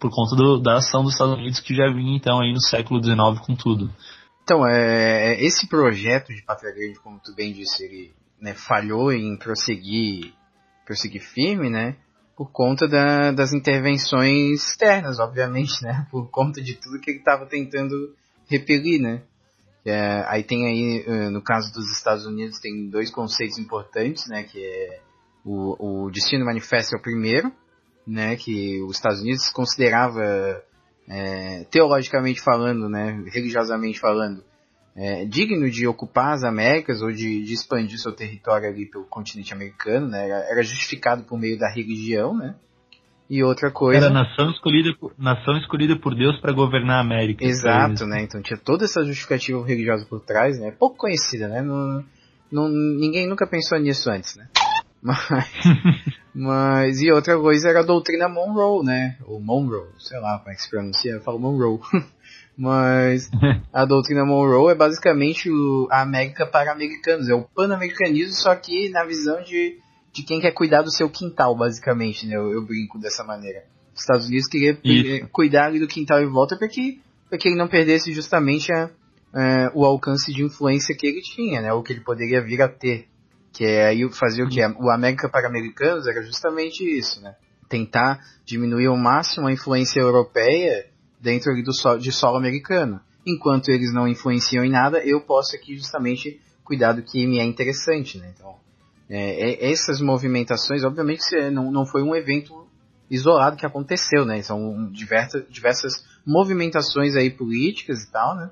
[0.00, 3.02] Por conta do, da ação dos Estados Unidos que já vinha então aí no século
[3.02, 3.92] XIX com tudo.
[4.42, 9.36] Então, é, esse projeto de pátria grande, como tu bem disse, ele né, falhou em
[9.36, 10.32] prosseguir,
[10.86, 11.96] prosseguir firme, né?
[12.36, 16.06] Por conta da, das intervenções externas, obviamente, né?
[16.10, 18.14] Por conta de tudo que ele estava tentando
[18.48, 19.22] repelir, né?
[19.84, 24.42] É, aí tem aí, eh, no caso dos Estados Unidos, tem dois conceitos importantes, né,
[24.42, 25.00] que é
[25.44, 27.52] o, o Destino Manifesto é o primeiro,
[28.04, 30.60] né, que os Estados Unidos considerava,
[31.08, 34.42] é, teologicamente falando, né, religiosamente falando,
[34.96, 39.52] é, digno de ocupar as Américas ou de, de, expandir seu território ali pelo continente
[39.52, 42.54] americano, né, era, era justificado por meio da religião, né,
[43.28, 44.06] e outra coisa.
[44.06, 47.44] Era nação escolhida por, nação escolhida por Deus para governar a América.
[47.44, 48.22] Exato, né?
[48.22, 50.70] Então tinha toda essa justificativa religiosa por trás, né?
[50.70, 51.60] Pouco conhecida, né?
[51.60, 52.04] Não,
[52.50, 54.48] não, ninguém nunca pensou nisso antes, né?
[55.02, 55.28] Mas,
[56.34, 59.16] mas, e outra coisa era a doutrina Monroe, né?
[59.24, 61.78] Ou Monroe, sei lá como é que se pronuncia, eu falo Monroe.
[62.56, 63.30] mas
[63.72, 68.88] a doutrina Monroe é basicamente o, a América para americanos, é o pan-americanismo, só que
[68.90, 69.78] na visão de
[70.16, 72.36] de quem quer cuidar do seu quintal, basicamente, né?
[72.36, 73.64] Eu, eu brinco dessa maneira.
[73.94, 75.28] Os Estados Unidos queria Isso.
[75.30, 77.02] cuidar ali do quintal em volta para que,
[77.38, 78.90] que ele não perdesse justamente a,
[79.34, 81.72] é, o alcance de influência que ele tinha, né?
[81.72, 83.08] O que ele poderia vir a ter.
[83.52, 84.60] Que é aí fazer o que?
[84.80, 87.34] O América para Americanos era justamente isso, né?
[87.68, 90.86] Tentar diminuir ao máximo a influência europeia
[91.20, 93.00] dentro do de solo americano.
[93.26, 97.44] Enquanto eles não influenciam em nada, eu posso aqui justamente cuidar do que me é
[97.44, 98.32] interessante, né?
[98.34, 98.54] Então,
[99.08, 102.66] é, é, essas movimentações, obviamente, não, não foi um evento
[103.10, 104.42] isolado que aconteceu, né?
[104.42, 108.50] São diversas, diversas movimentações aí políticas e tal, né?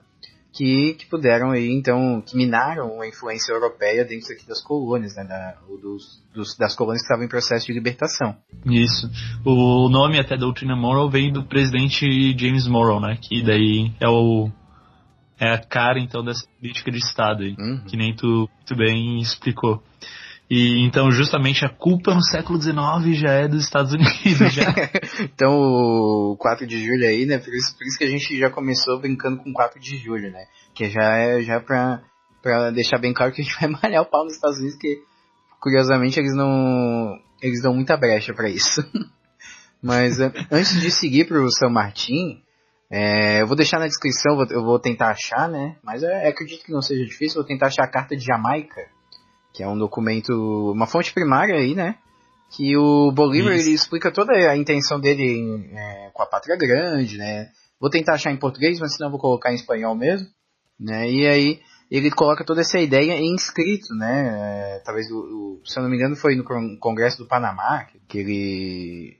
[0.56, 5.24] Que, que puderam aí, então, que minaram a influência europeia dentro aqui das colônias, né?
[5.24, 8.36] Da, dos, dos, das colônias que estavam em processo de libertação.
[8.64, 9.10] Isso.
[9.44, 12.06] O nome até doutrina Monroe vem do presidente
[12.38, 13.18] James Monroe, né?
[13.20, 14.48] Que daí é o
[15.38, 17.82] é a cara, então, dessa política de Estado aí, uhum.
[17.86, 19.82] que nem tu, tu bem explicou.
[20.50, 24.52] E então justamente a culpa no século XIX já é dos Estados Unidos.
[24.52, 24.74] Já.
[25.24, 27.38] então o 4 de julho aí, né?
[27.38, 30.44] Por isso, por isso que a gente já começou brincando com 4 de julho, né?
[30.74, 32.02] Que já é já pra,
[32.42, 34.98] pra deixar bem claro que a gente vai malhar o pau nos Estados Unidos, que
[35.60, 37.18] curiosamente eles não.
[37.40, 38.82] Eles dão muita brecha para isso.
[39.82, 42.42] Mas é, antes de seguir pro São Martin,
[42.90, 45.76] é, eu vou deixar na descrição, eu vou tentar achar, né?
[45.82, 48.93] Mas é, acredito que não seja difícil, vou tentar achar a carta de Jamaica
[49.54, 50.32] que é um documento,
[50.72, 51.96] uma fonte primária aí, né?
[52.50, 57.48] Que o Bolívar ele explica toda a intenção dele é, com a pátria grande, né?
[57.80, 60.26] Vou tentar achar em português, mas senão vou colocar em espanhol mesmo,
[60.78, 61.08] né?
[61.08, 64.76] E aí ele coloca toda essa ideia em escrito, né?
[64.76, 66.44] É, talvez, o, o, se eu não me engano, foi no
[66.78, 69.16] Congresso do Panamá que ele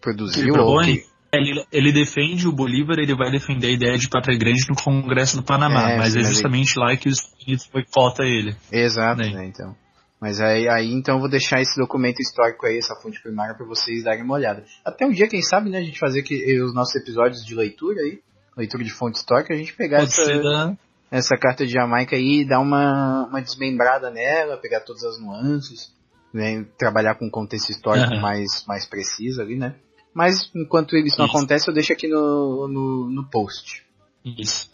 [0.00, 0.42] produziu.
[0.42, 0.52] Ele
[0.98, 1.06] que,
[1.36, 5.36] ele, ele, defende o Bolívar, ele vai defender a ideia de pátria grande no Congresso
[5.36, 6.84] do Panamá, é, mas é justamente ele...
[6.84, 8.56] lá que os Estados Unidos boicota ele.
[8.70, 9.30] Exato, né?
[9.30, 9.74] né, então.
[10.20, 13.66] Mas aí, aí então eu vou deixar esse documento histórico aí, essa fonte primária, para
[13.66, 14.64] vocês darem uma olhada.
[14.84, 18.00] Até um dia, quem sabe, né, a gente fazer que, os nossos episódios de leitura
[18.00, 18.20] aí,
[18.56, 20.76] leitura de fonte histórica, a gente pegar essa,
[21.10, 25.92] essa carta de Jamaica aí e dar uma, uma desmembrada nela, pegar todas as nuances,
[26.32, 28.20] né, trabalhar com contexto histórico uhum.
[28.20, 29.76] mais, mais preciso ali, né?
[30.14, 31.36] Mas enquanto isso não isso.
[31.36, 33.82] acontece, eu deixo aqui no, no, no post.
[34.24, 34.70] Isso.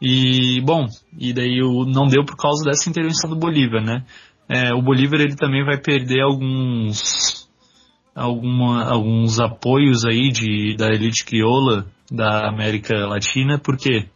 [0.00, 0.86] E, bom,
[1.18, 4.04] e daí o, não deu por causa dessa intervenção do Bolívar, né?
[4.48, 7.48] É, o Bolívar ele também vai perder alguns
[8.14, 14.06] alguma, alguns apoios aí de, da elite crioula da América Latina, porque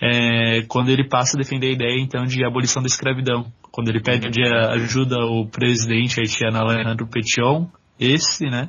[0.00, 4.00] é, quando ele passa a defender a ideia então de abolição da escravidão, quando ele
[4.00, 4.28] pede
[4.70, 7.66] ajuda ao presidente haitiano Alejandro Petion,
[7.98, 8.68] esse, né,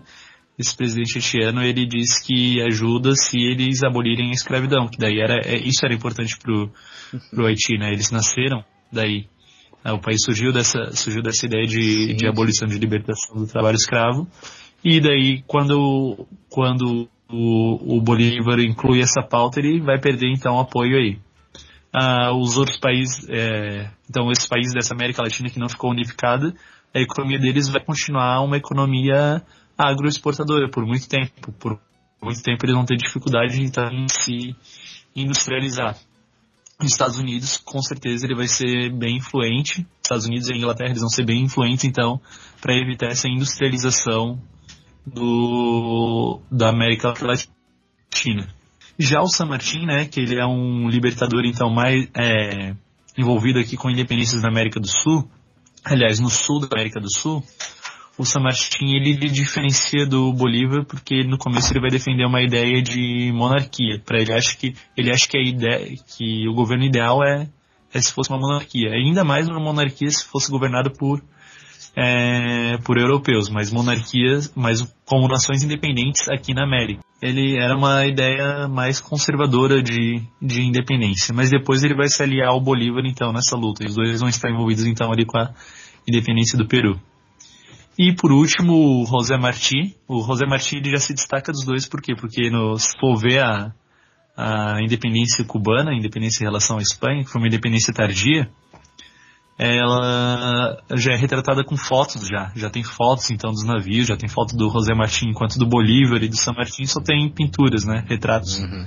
[0.57, 5.39] esse presidente haitiano ele diz que ajuda se eles abolirem a escravidão, que daí era
[5.43, 6.69] é, isso era importante pro
[7.31, 7.91] pro Haiti, né?
[7.91, 9.27] Eles nasceram daí.
[9.83, 9.91] Né?
[9.91, 14.27] O país surgiu dessa surgiu dessa ideia de, de abolição de libertação do trabalho escravo
[14.83, 20.97] e daí quando quando o, o Bolívar inclui essa pauta ele vai perder então apoio
[20.97, 21.19] aí.
[21.95, 26.51] Ah, os outros países, é, então esses países dessa América Latina que não ficou unificada,
[26.93, 29.43] a economia deles vai continuar uma economia
[29.77, 31.51] agroexportadora por muito tempo.
[31.53, 31.79] Por
[32.21, 34.55] muito tempo eles vão ter dificuldade em, em se
[35.15, 35.97] industrializar.
[36.79, 39.85] Nos Estados Unidos, com certeza, ele vai ser bem influente.
[40.01, 42.19] Estados Unidos e Inglaterra eles vão ser bem influentes, então,
[42.59, 44.41] para evitar essa industrialização
[45.05, 48.47] do, da América Latina.
[48.97, 52.75] Já o San Martín, né, que ele é um libertador, então, mais é,
[53.17, 55.29] envolvido aqui com independências da América do Sul,
[55.83, 57.43] aliás, no sul da América do Sul,
[58.17, 62.81] o San Martín ele, diferencia do Bolívar porque no começo ele vai defender uma ideia
[62.81, 63.99] de monarquia.
[64.05, 67.47] Para ele acha que ele acha que a ideia que o governo ideal é,
[67.93, 68.91] é se fosse uma monarquia.
[68.91, 71.23] Ainda mais uma monarquia se fosse governada por
[71.95, 77.01] é, por europeus, mas monarquias, mas como nações independentes aqui na América.
[77.21, 82.49] Ele era uma ideia mais conservadora de, de independência, mas depois ele vai se aliar
[82.49, 83.85] ao Bolívar então nessa luta.
[83.85, 85.53] Os dois vão estar envolvidos então ali com a
[86.07, 86.99] independência do Peru.
[87.97, 89.95] E por último, o José Martí.
[90.07, 92.15] O José Martí ele já se destaca dos dois, por quê?
[92.15, 93.73] Porque no, se for ver a,
[94.35, 98.49] a independência cubana, a independência em relação à Espanha, que foi uma independência tardia,
[99.57, 104.27] ela já é retratada com fotos já, já tem fotos então dos navios, já tem
[104.27, 108.03] foto do José Martí, enquanto do Bolívar e do San Martín só tem pinturas, né,
[108.07, 108.57] retratos.
[108.57, 108.85] Uhum.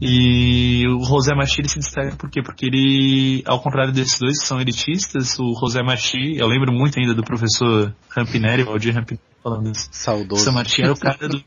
[0.00, 2.42] E o José Martí ele se destaca por quê?
[2.42, 6.98] Porque ele, ao contrário desses dois que são elitistas, o José Martí, eu lembro muito
[6.98, 9.88] ainda do professor Rampinelli, Valdir Rampinelli falando isso.
[9.92, 10.42] Saudoso.
[10.42, 11.44] San Martín era o cara do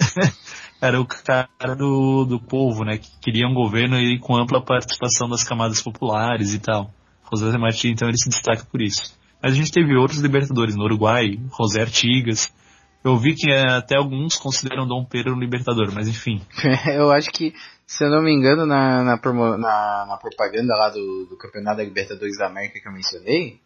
[0.80, 5.28] era o cara do, do povo, né, que queria um governo aí com ampla participação
[5.28, 6.90] das camadas populares e tal.
[7.32, 9.16] José Martí, então, ele se destaca por isso.
[9.42, 12.52] Mas a gente teve outros libertadores no Uruguai, José Artigas.
[13.04, 16.40] Eu vi que é, até alguns consideram Dom Pedro um libertador, mas enfim.
[16.86, 17.52] eu acho que,
[17.86, 21.78] se eu não me engano, na, na, promo, na, na propaganda lá do, do Campeonato
[21.78, 23.60] da Libertadores da América que eu mencionei,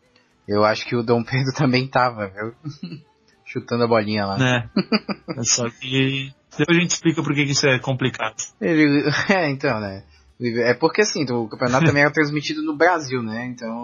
[0.47, 2.55] eu acho que o Dom Pedro também tava, viu?
[3.45, 4.37] Chutando a bolinha lá.
[4.37, 5.43] É.
[5.43, 8.37] Só que depois a gente explica por que isso é complicado.
[8.61, 10.03] Ele, é, então, né?
[10.41, 13.47] É porque assim, o campeonato também era transmitido no Brasil, né?
[13.47, 13.75] Então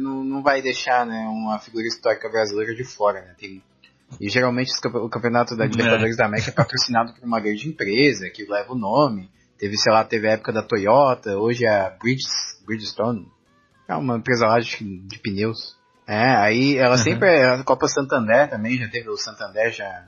[0.00, 3.34] não, não vai deixar né, uma figura histórica brasileira de fora, né?
[3.38, 3.62] Tem,
[4.20, 6.18] e geralmente o campeonato da Libertadores é.
[6.18, 9.30] da América é patrocinado por uma grande empresa que leva o nome.
[9.58, 13.26] Teve, sei lá, teve a época da Toyota, hoje é a Bridges, Bridgestone.
[13.88, 15.76] É uma empresa lá de, de pneus.
[16.06, 17.02] É, aí ela uhum.
[17.02, 20.06] sempre é a Copa Santander também, já teve o Santander já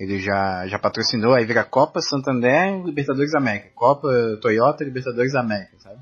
[0.00, 3.68] ele já, já patrocinou, aí vira Copa Santander Libertadores América.
[3.74, 4.08] Copa
[4.40, 6.00] Toyota Libertadores América, sabe?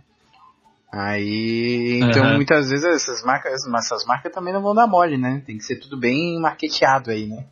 [0.90, 2.36] Aí, então uhum.
[2.36, 5.42] muitas vezes essas marcas, essas marcas também não vão dar mole, né?
[5.44, 7.44] Tem que ser tudo bem marketeado aí, né?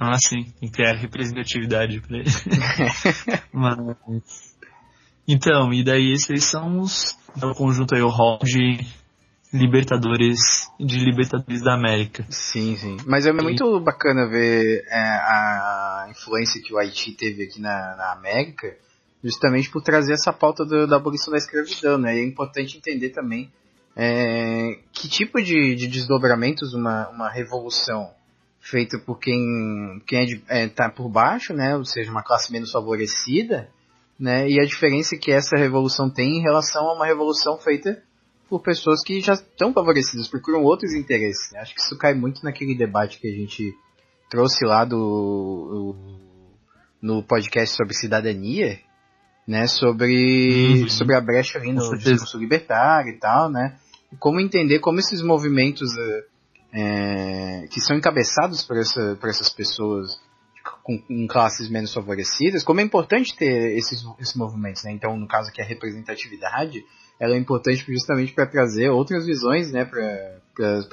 [0.00, 2.30] Ah, sim, tem que ter representatividade pra ele.
[3.52, 4.53] Mas...
[5.26, 7.16] Então, e daí esses são os.
[7.40, 8.78] É o conjunto aí, o hall de
[9.52, 12.26] Libertadores de Libertadores da América.
[12.28, 12.96] Sim, sim.
[13.06, 18.12] Mas é muito bacana ver é, a influência que o Haiti teve aqui na, na
[18.12, 18.76] América,
[19.22, 22.16] justamente por trazer essa pauta do, da abolição da escravidão, né?
[22.16, 23.50] E é importante entender também
[23.96, 28.10] é, que tipo de, de desdobramentos uma, uma revolução
[28.60, 31.76] feita por quem, quem é, é, tá por baixo, né?
[31.76, 33.68] Ou seja, uma classe menos favorecida,
[34.18, 34.48] né?
[34.48, 38.02] E a diferença que essa revolução tem em relação a uma revolução feita
[38.48, 41.50] por pessoas que já estão favorecidas, procuram outros interesses.
[41.52, 41.60] Né?
[41.60, 43.74] Acho que isso cai muito naquele debate que a gente
[44.30, 45.96] trouxe lá do,
[47.00, 48.78] no podcast sobre cidadania,
[49.46, 50.88] né, sobre, uhum.
[50.88, 53.76] sobre a brecha ali no discurso libertário e tal, né,
[54.18, 55.90] como entender como esses movimentos
[56.72, 60.18] é, que são encabeçados por, essa, por essas pessoas
[60.82, 65.28] com, com, classes menos favorecidas, como é importante ter esses, esses movimentos, né, então no
[65.28, 66.84] caso aqui a representatividade,
[67.20, 70.40] ela é importante justamente para trazer outras visões, né, para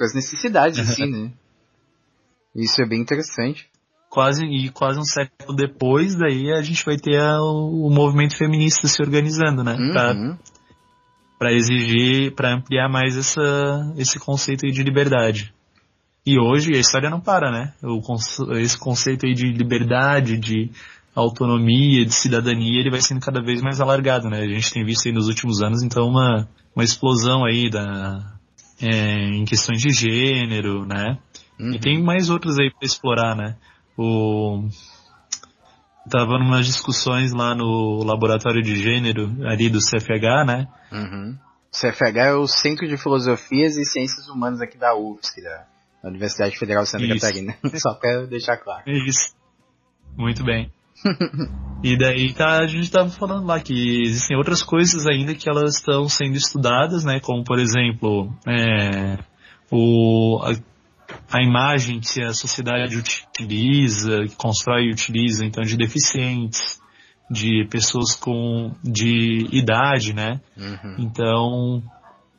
[0.00, 1.32] as necessidades, assim, né.
[2.54, 3.70] Isso é bem interessante.
[4.10, 8.36] Quase, e quase um século depois, daí a gente vai ter a, o, o, movimento
[8.36, 10.36] feminista se organizando, né, uhum.
[11.38, 15.54] para exigir, para ampliar mais essa, esse conceito de liberdade.
[16.24, 17.74] E hoje a história não para, né?
[18.60, 20.70] Esse conceito aí de liberdade, de
[21.14, 24.40] autonomia, de cidadania, ele vai sendo cada vez mais alargado, né?
[24.40, 28.38] A gente tem visto aí nos últimos anos, então, uma, uma explosão aí da,
[28.80, 31.18] é, em questões de gênero, né?
[31.58, 31.72] Uhum.
[31.72, 33.56] E tem mais outros aí para explorar, né?
[33.98, 34.68] O,
[36.08, 40.68] tava numas discussões lá no laboratório de gênero ali do CFH, né?
[40.90, 41.36] Uhum.
[41.70, 45.42] CFH é o Centro de Filosofias e Ciências Humanas aqui da UFSC,
[46.02, 47.14] da Universidade Federal de Santa Isso.
[47.14, 47.56] Catarina.
[47.78, 48.82] Só para deixar claro.
[48.86, 49.34] Isso.
[50.16, 50.70] Muito bem.
[51.82, 55.76] e daí tá, a gente estava falando lá que existem outras coisas ainda que elas
[55.76, 57.20] estão sendo estudadas, né?
[57.20, 59.18] Como por exemplo, é,
[59.70, 66.80] o, a, a, imagem que a sociedade utiliza, que constrói e utiliza, então de deficientes,
[67.30, 70.40] de pessoas com de idade, né?
[70.56, 70.96] Uhum.
[70.98, 71.82] Então,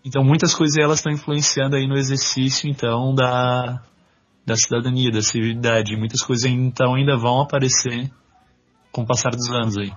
[0.04, 3.82] então muitas coisas elas estão influenciando aí no exercício então da
[4.45, 5.95] da cidadania, da civilidade.
[5.95, 8.12] Muitas coisas então ainda vão aparecer
[8.91, 9.91] com o passar dos anos aí.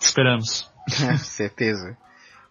[0.00, 0.70] Esperamos.
[1.18, 1.96] Certeza.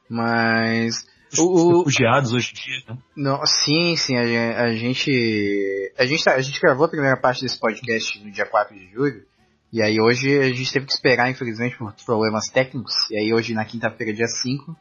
[0.10, 1.06] Mas.
[1.38, 2.98] O, refugiados hoje em dia, né?
[3.18, 5.92] Não, sim, sim, a, a, gente.
[5.98, 8.92] A gente, tá, a gente gravou a primeira parte desse podcast no dia 4 de
[8.92, 9.26] julho.
[9.72, 12.94] E aí hoje a gente teve que esperar, infelizmente, por problemas técnicos.
[13.10, 14.78] E aí hoje na quinta-feira, dia 5,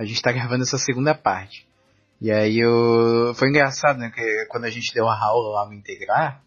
[0.00, 1.66] a gente tá gravando essa segunda parte.
[2.22, 3.34] E aí eu...
[3.34, 4.10] foi engraçado, né?
[4.10, 6.42] Que quando a gente deu a aula lá no Integrar,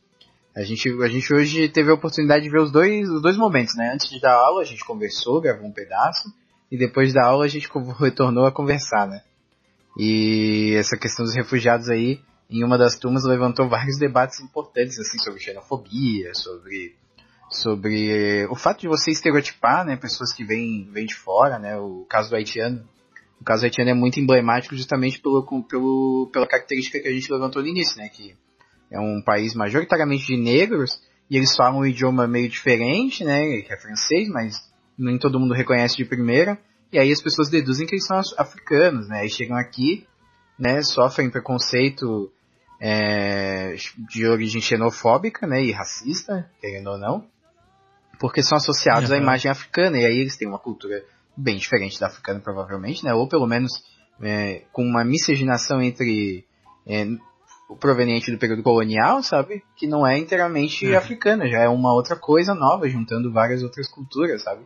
[0.55, 3.75] a gente, a gente hoje teve a oportunidade de ver os dois, os dois momentos,
[3.75, 3.91] né?
[3.93, 6.33] Antes dar aula, a gente conversou, gravou um pedaço,
[6.71, 9.21] e depois da aula a gente retornou a conversar, né?
[9.99, 15.19] E essa questão dos refugiados aí, em uma das turmas, levantou vários debates importantes, assim,
[15.19, 16.95] sobre xenofobia, sobre,
[17.51, 21.77] sobre o fato de você estereotipar, né, pessoas que vêm, vêm de fora, né?
[21.77, 22.83] O caso do haitiano.
[23.43, 27.61] O caso haitiano é muito emblemático justamente pelo, pelo, pela característica que a gente levantou
[27.61, 28.07] no início, né?
[28.07, 28.37] Que
[28.89, 33.73] é um país majoritariamente de negros e eles falam um idioma meio diferente, né, que
[33.73, 34.61] é francês, mas
[34.97, 36.57] nem todo mundo reconhece de primeira.
[36.89, 39.25] E aí as pessoas deduzem que eles são africanos, né?
[39.25, 40.07] E chegam aqui,
[40.57, 42.31] né, sofrem preconceito
[42.79, 43.75] é,
[44.07, 47.27] de origem xenofóbica, né, e racista, querendo ou não,
[48.21, 49.17] porque são associados uhum.
[49.17, 49.97] à imagem africana.
[49.97, 51.03] E aí eles têm uma cultura
[51.35, 53.13] bem diferente da africana, provavelmente, né?
[53.13, 53.71] Ou pelo menos
[54.21, 56.45] é, com uma miscigenação entre
[56.87, 57.05] é,
[57.79, 59.63] proveniente do período colonial, sabe?
[59.75, 60.97] Que não é inteiramente uhum.
[60.97, 64.63] africana, já é uma outra coisa nova, juntando várias outras culturas, sabe?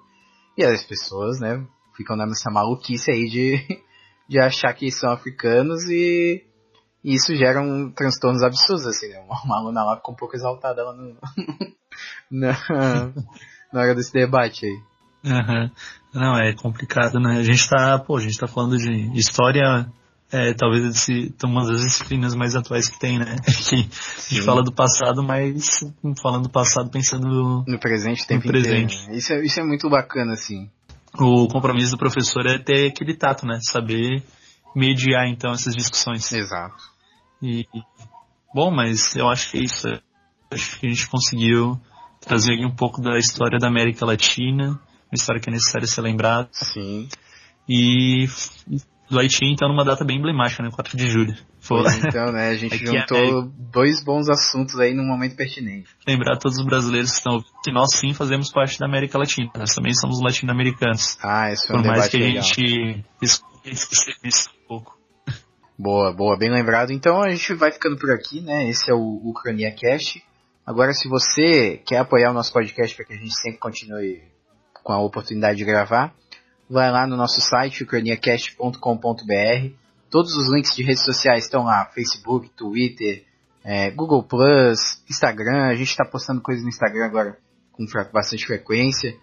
[0.57, 1.65] E as pessoas, né,
[1.95, 3.81] ficam nessa maluquice aí de,
[4.27, 6.43] de achar que são africanos e,
[7.03, 9.19] e isso gera um transtornos absurdos, assim, né?
[9.43, 11.15] Uma aluna lá ficou um pouco exaltada lá no,
[12.31, 12.57] na,
[13.71, 14.96] na hora desse debate aí.
[15.23, 15.71] Uhum.
[16.13, 17.37] Não, é complicado, né?
[17.37, 19.87] A gente tá, pô, a gente tá falando de história
[20.31, 23.35] é, talvez esse, uma das disciplinas mais atuais que tem, né?
[23.45, 25.79] Que a gente fala do passado, mas
[26.21, 28.95] falando do passado pensando no, presente, no tempo presente.
[28.95, 29.17] Inteiro.
[29.17, 30.69] Isso é, isso é muito bacana, assim.
[31.17, 33.59] O compromisso do professor é ter aquele tato, né?
[33.61, 34.21] Saber
[34.75, 36.31] mediar, então, essas discussões.
[36.31, 36.75] Exato.
[37.41, 37.65] E,
[38.53, 39.87] bom, mas eu acho que é isso.
[40.51, 41.79] Acho que a gente conseguiu
[42.19, 44.79] trazer aqui um pouco da história da América Latina,
[45.11, 46.49] uma história que é necessária ser lembrada.
[46.51, 47.07] Sim.
[47.67, 48.27] E
[49.09, 50.69] do Haiti, então, numa data bem emblemática, né?
[50.69, 51.35] 4 de julho.
[51.59, 51.83] Foi.
[52.05, 53.47] Então, né, a gente é juntou é...
[53.71, 55.89] dois bons assuntos aí num momento pertinente.
[56.05, 59.49] Lembrar todos os brasileiros que estão que nós sim fazemos parte da América Latina.
[59.57, 61.17] Nós também somos latino-americanos.
[61.21, 62.39] Ah, isso é um Por mais que legal.
[62.39, 64.97] a gente esqueça isso um pouco.
[65.79, 66.91] Boa, boa, bem lembrado.
[66.91, 68.67] Então a gente vai ficando por aqui, né?
[68.69, 70.21] Esse é o Ucrania Cast.
[70.65, 74.21] Agora, se você quer apoiar o nosso podcast para que a gente sempre continue
[74.87, 76.15] com a oportunidade de gravar,
[76.69, 79.73] vai lá no nosso site, ucraniacast.com.br.
[80.09, 83.25] Todos os links de redes sociais estão lá, Facebook, Twitter,
[83.65, 85.65] é, Google Plus, Instagram.
[85.65, 87.37] A gente está postando coisas no Instagram agora
[87.73, 87.83] com
[88.13, 89.13] bastante frequência.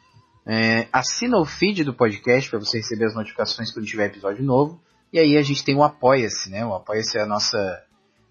[0.46, 4.78] É, assina o feed do podcast para você receber as notificações quando tiver episódio novo.
[5.10, 6.66] E aí a gente tem o Apoia-se, né?
[6.66, 7.82] O Apoia-se é a nossa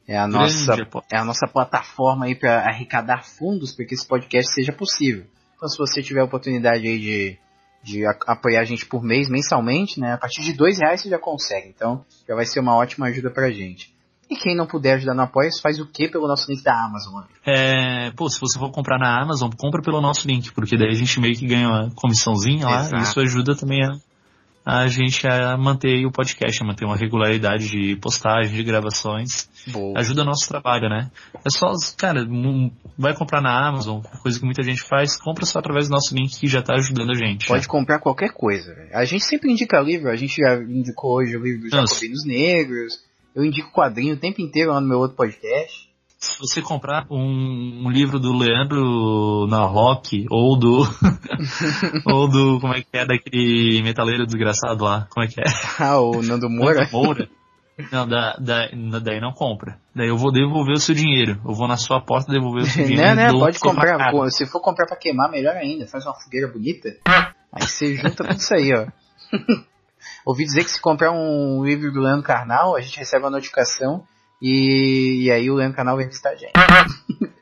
[0.07, 0.75] é a nossa
[1.11, 5.25] é a nossa plataforma aí para arrecadar fundos para que esse podcast seja possível.
[5.63, 7.37] Então se você tiver a oportunidade aí de
[7.81, 10.13] de apoiar a gente por mês, mensalmente, né?
[10.13, 11.67] A partir de dois reais você já consegue.
[11.67, 13.93] Então, já vai ser uma ótima ajuda pra gente.
[14.29, 17.23] E quem não puder ajudar no apoio, faz o que pelo nosso link da Amazon?
[17.45, 20.95] É, pô, se você for comprar na Amazon, compra pelo nosso link, porque daí a
[20.95, 22.95] gente meio que ganha uma comissãozinha lá, Exato.
[22.95, 23.91] e isso ajuda também a,
[24.65, 29.49] a gente a manter o podcast, a manter uma regularidade de postagem, de gravações.
[29.67, 29.99] Boa.
[29.99, 31.11] Ajuda o nosso trabalho, né?
[31.45, 32.25] É só, cara,
[32.97, 36.39] vai comprar na Amazon, coisa que muita gente faz, compra só através do nosso link
[36.39, 37.47] que já está ajudando a gente.
[37.47, 38.73] Pode comprar qualquer coisa.
[38.93, 42.99] A gente sempre indica livro, a gente já indicou hoje o livro dos Jacobinos Negros,
[43.35, 45.92] eu indico quadrinho o tempo inteiro lá no meu outro podcast
[46.23, 50.83] se você comprar um, um, livro do Leandro Narrock ou do
[52.07, 55.43] ou do como é que é daquele metaleiro desgraçado lá, como é que é?
[55.79, 56.85] Ah, o Nando Moura.
[56.85, 57.29] Nando Moura.
[57.91, 58.69] Não, da, da,
[59.01, 59.77] daí não compra.
[59.95, 61.41] Daí eu vou devolver o seu dinheiro.
[61.43, 63.15] Eu vou na sua porta devolver o seu dinheiro.
[63.15, 64.11] não, não, pode comprar.
[64.11, 65.87] Pô, se for comprar pra queimar, melhor ainda.
[65.87, 66.89] Faz uma fogueira bonita.
[67.51, 68.87] Aí você junta tudo isso aí, ó.
[70.25, 74.05] Ouvi dizer que se comprar um livro do Leandro Carnal, a gente recebe uma notificação
[74.41, 76.53] e, e aí o Leandro Canal vem visitar a gente.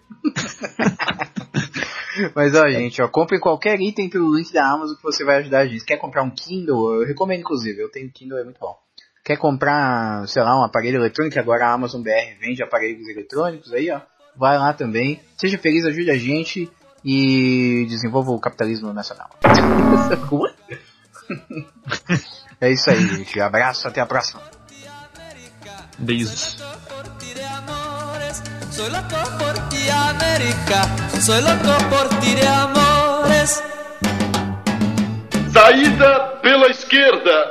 [2.36, 5.60] Mas ó, gente, ó, compre qualquer item pelo link da Amazon que você vai ajudar
[5.60, 5.86] a gente.
[5.86, 6.96] Quer comprar um Kindle?
[6.96, 7.82] Eu recomendo, inclusive.
[7.82, 8.76] Eu tenho Kindle, é muito bom.
[9.24, 11.40] Quer comprar, sei lá, um aparelho eletrônico?
[11.40, 14.02] Agora a Amazon BR vende aparelhos eletrônicos aí, ó.
[14.36, 15.22] Vai lá também.
[15.38, 16.70] Seja feliz, ajude a gente
[17.04, 19.30] e desenvolva o capitalismo nacional.
[22.60, 23.40] é isso aí, gente.
[23.40, 24.42] Abraço, até a próxima.
[26.02, 26.58] Beijos.
[28.72, 30.88] Soy loco por ti, América.
[31.22, 33.64] Soy loco por ti de amores.
[35.54, 37.50] Saída pela esquerda.